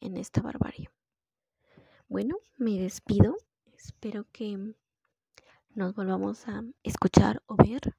[0.00, 0.90] en esta barbarie.
[2.08, 3.36] Bueno, me despido.
[3.76, 4.74] Espero que
[5.70, 7.96] nos volvamos a escuchar o ver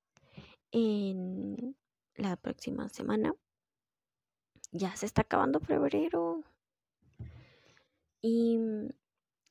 [0.72, 1.76] en
[2.16, 3.34] la próxima semana.
[4.72, 6.44] Ya se está acabando febrero.
[8.22, 8.60] Y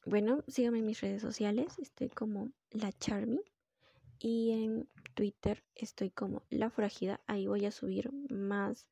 [0.08, 1.78] bueno, síganme en mis redes sociales.
[1.78, 3.40] Estoy como la Charmy.
[4.18, 7.20] Y en Twitter estoy como la Forajida.
[7.26, 8.88] Ahí voy a subir más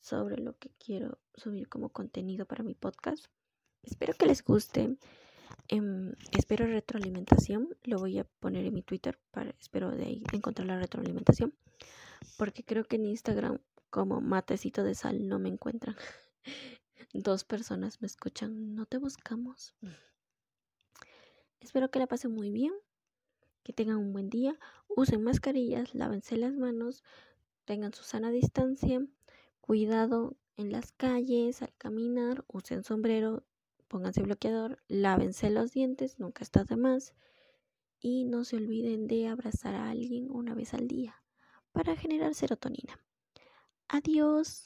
[0.00, 3.26] sobre lo que quiero subir como contenido para mi podcast.
[3.82, 4.96] Espero que les guste.
[5.68, 7.68] Em, espero retroalimentación.
[7.84, 11.54] Lo voy a poner en mi Twitter para espero de ahí encontrar la retroalimentación.
[12.36, 13.58] Porque creo que en Instagram
[13.90, 15.96] como matecito de sal no me encuentran.
[17.12, 18.74] Dos personas me escuchan.
[18.74, 19.74] No te buscamos.
[21.64, 22.72] Espero que la pasen muy bien.
[23.62, 24.58] Que tengan un buen día.
[24.88, 25.94] Usen mascarillas.
[25.94, 27.02] Lávense las manos.
[27.64, 29.04] Tengan su sana distancia.
[29.60, 33.44] Cuidado en las calles, al caminar, usen sombrero,
[33.88, 37.14] pónganse bloqueador, lávense los dientes, nunca está de más.
[37.98, 41.22] Y no se olviden de abrazar a alguien una vez al día
[41.72, 43.00] para generar serotonina.
[43.88, 44.62] Adiós.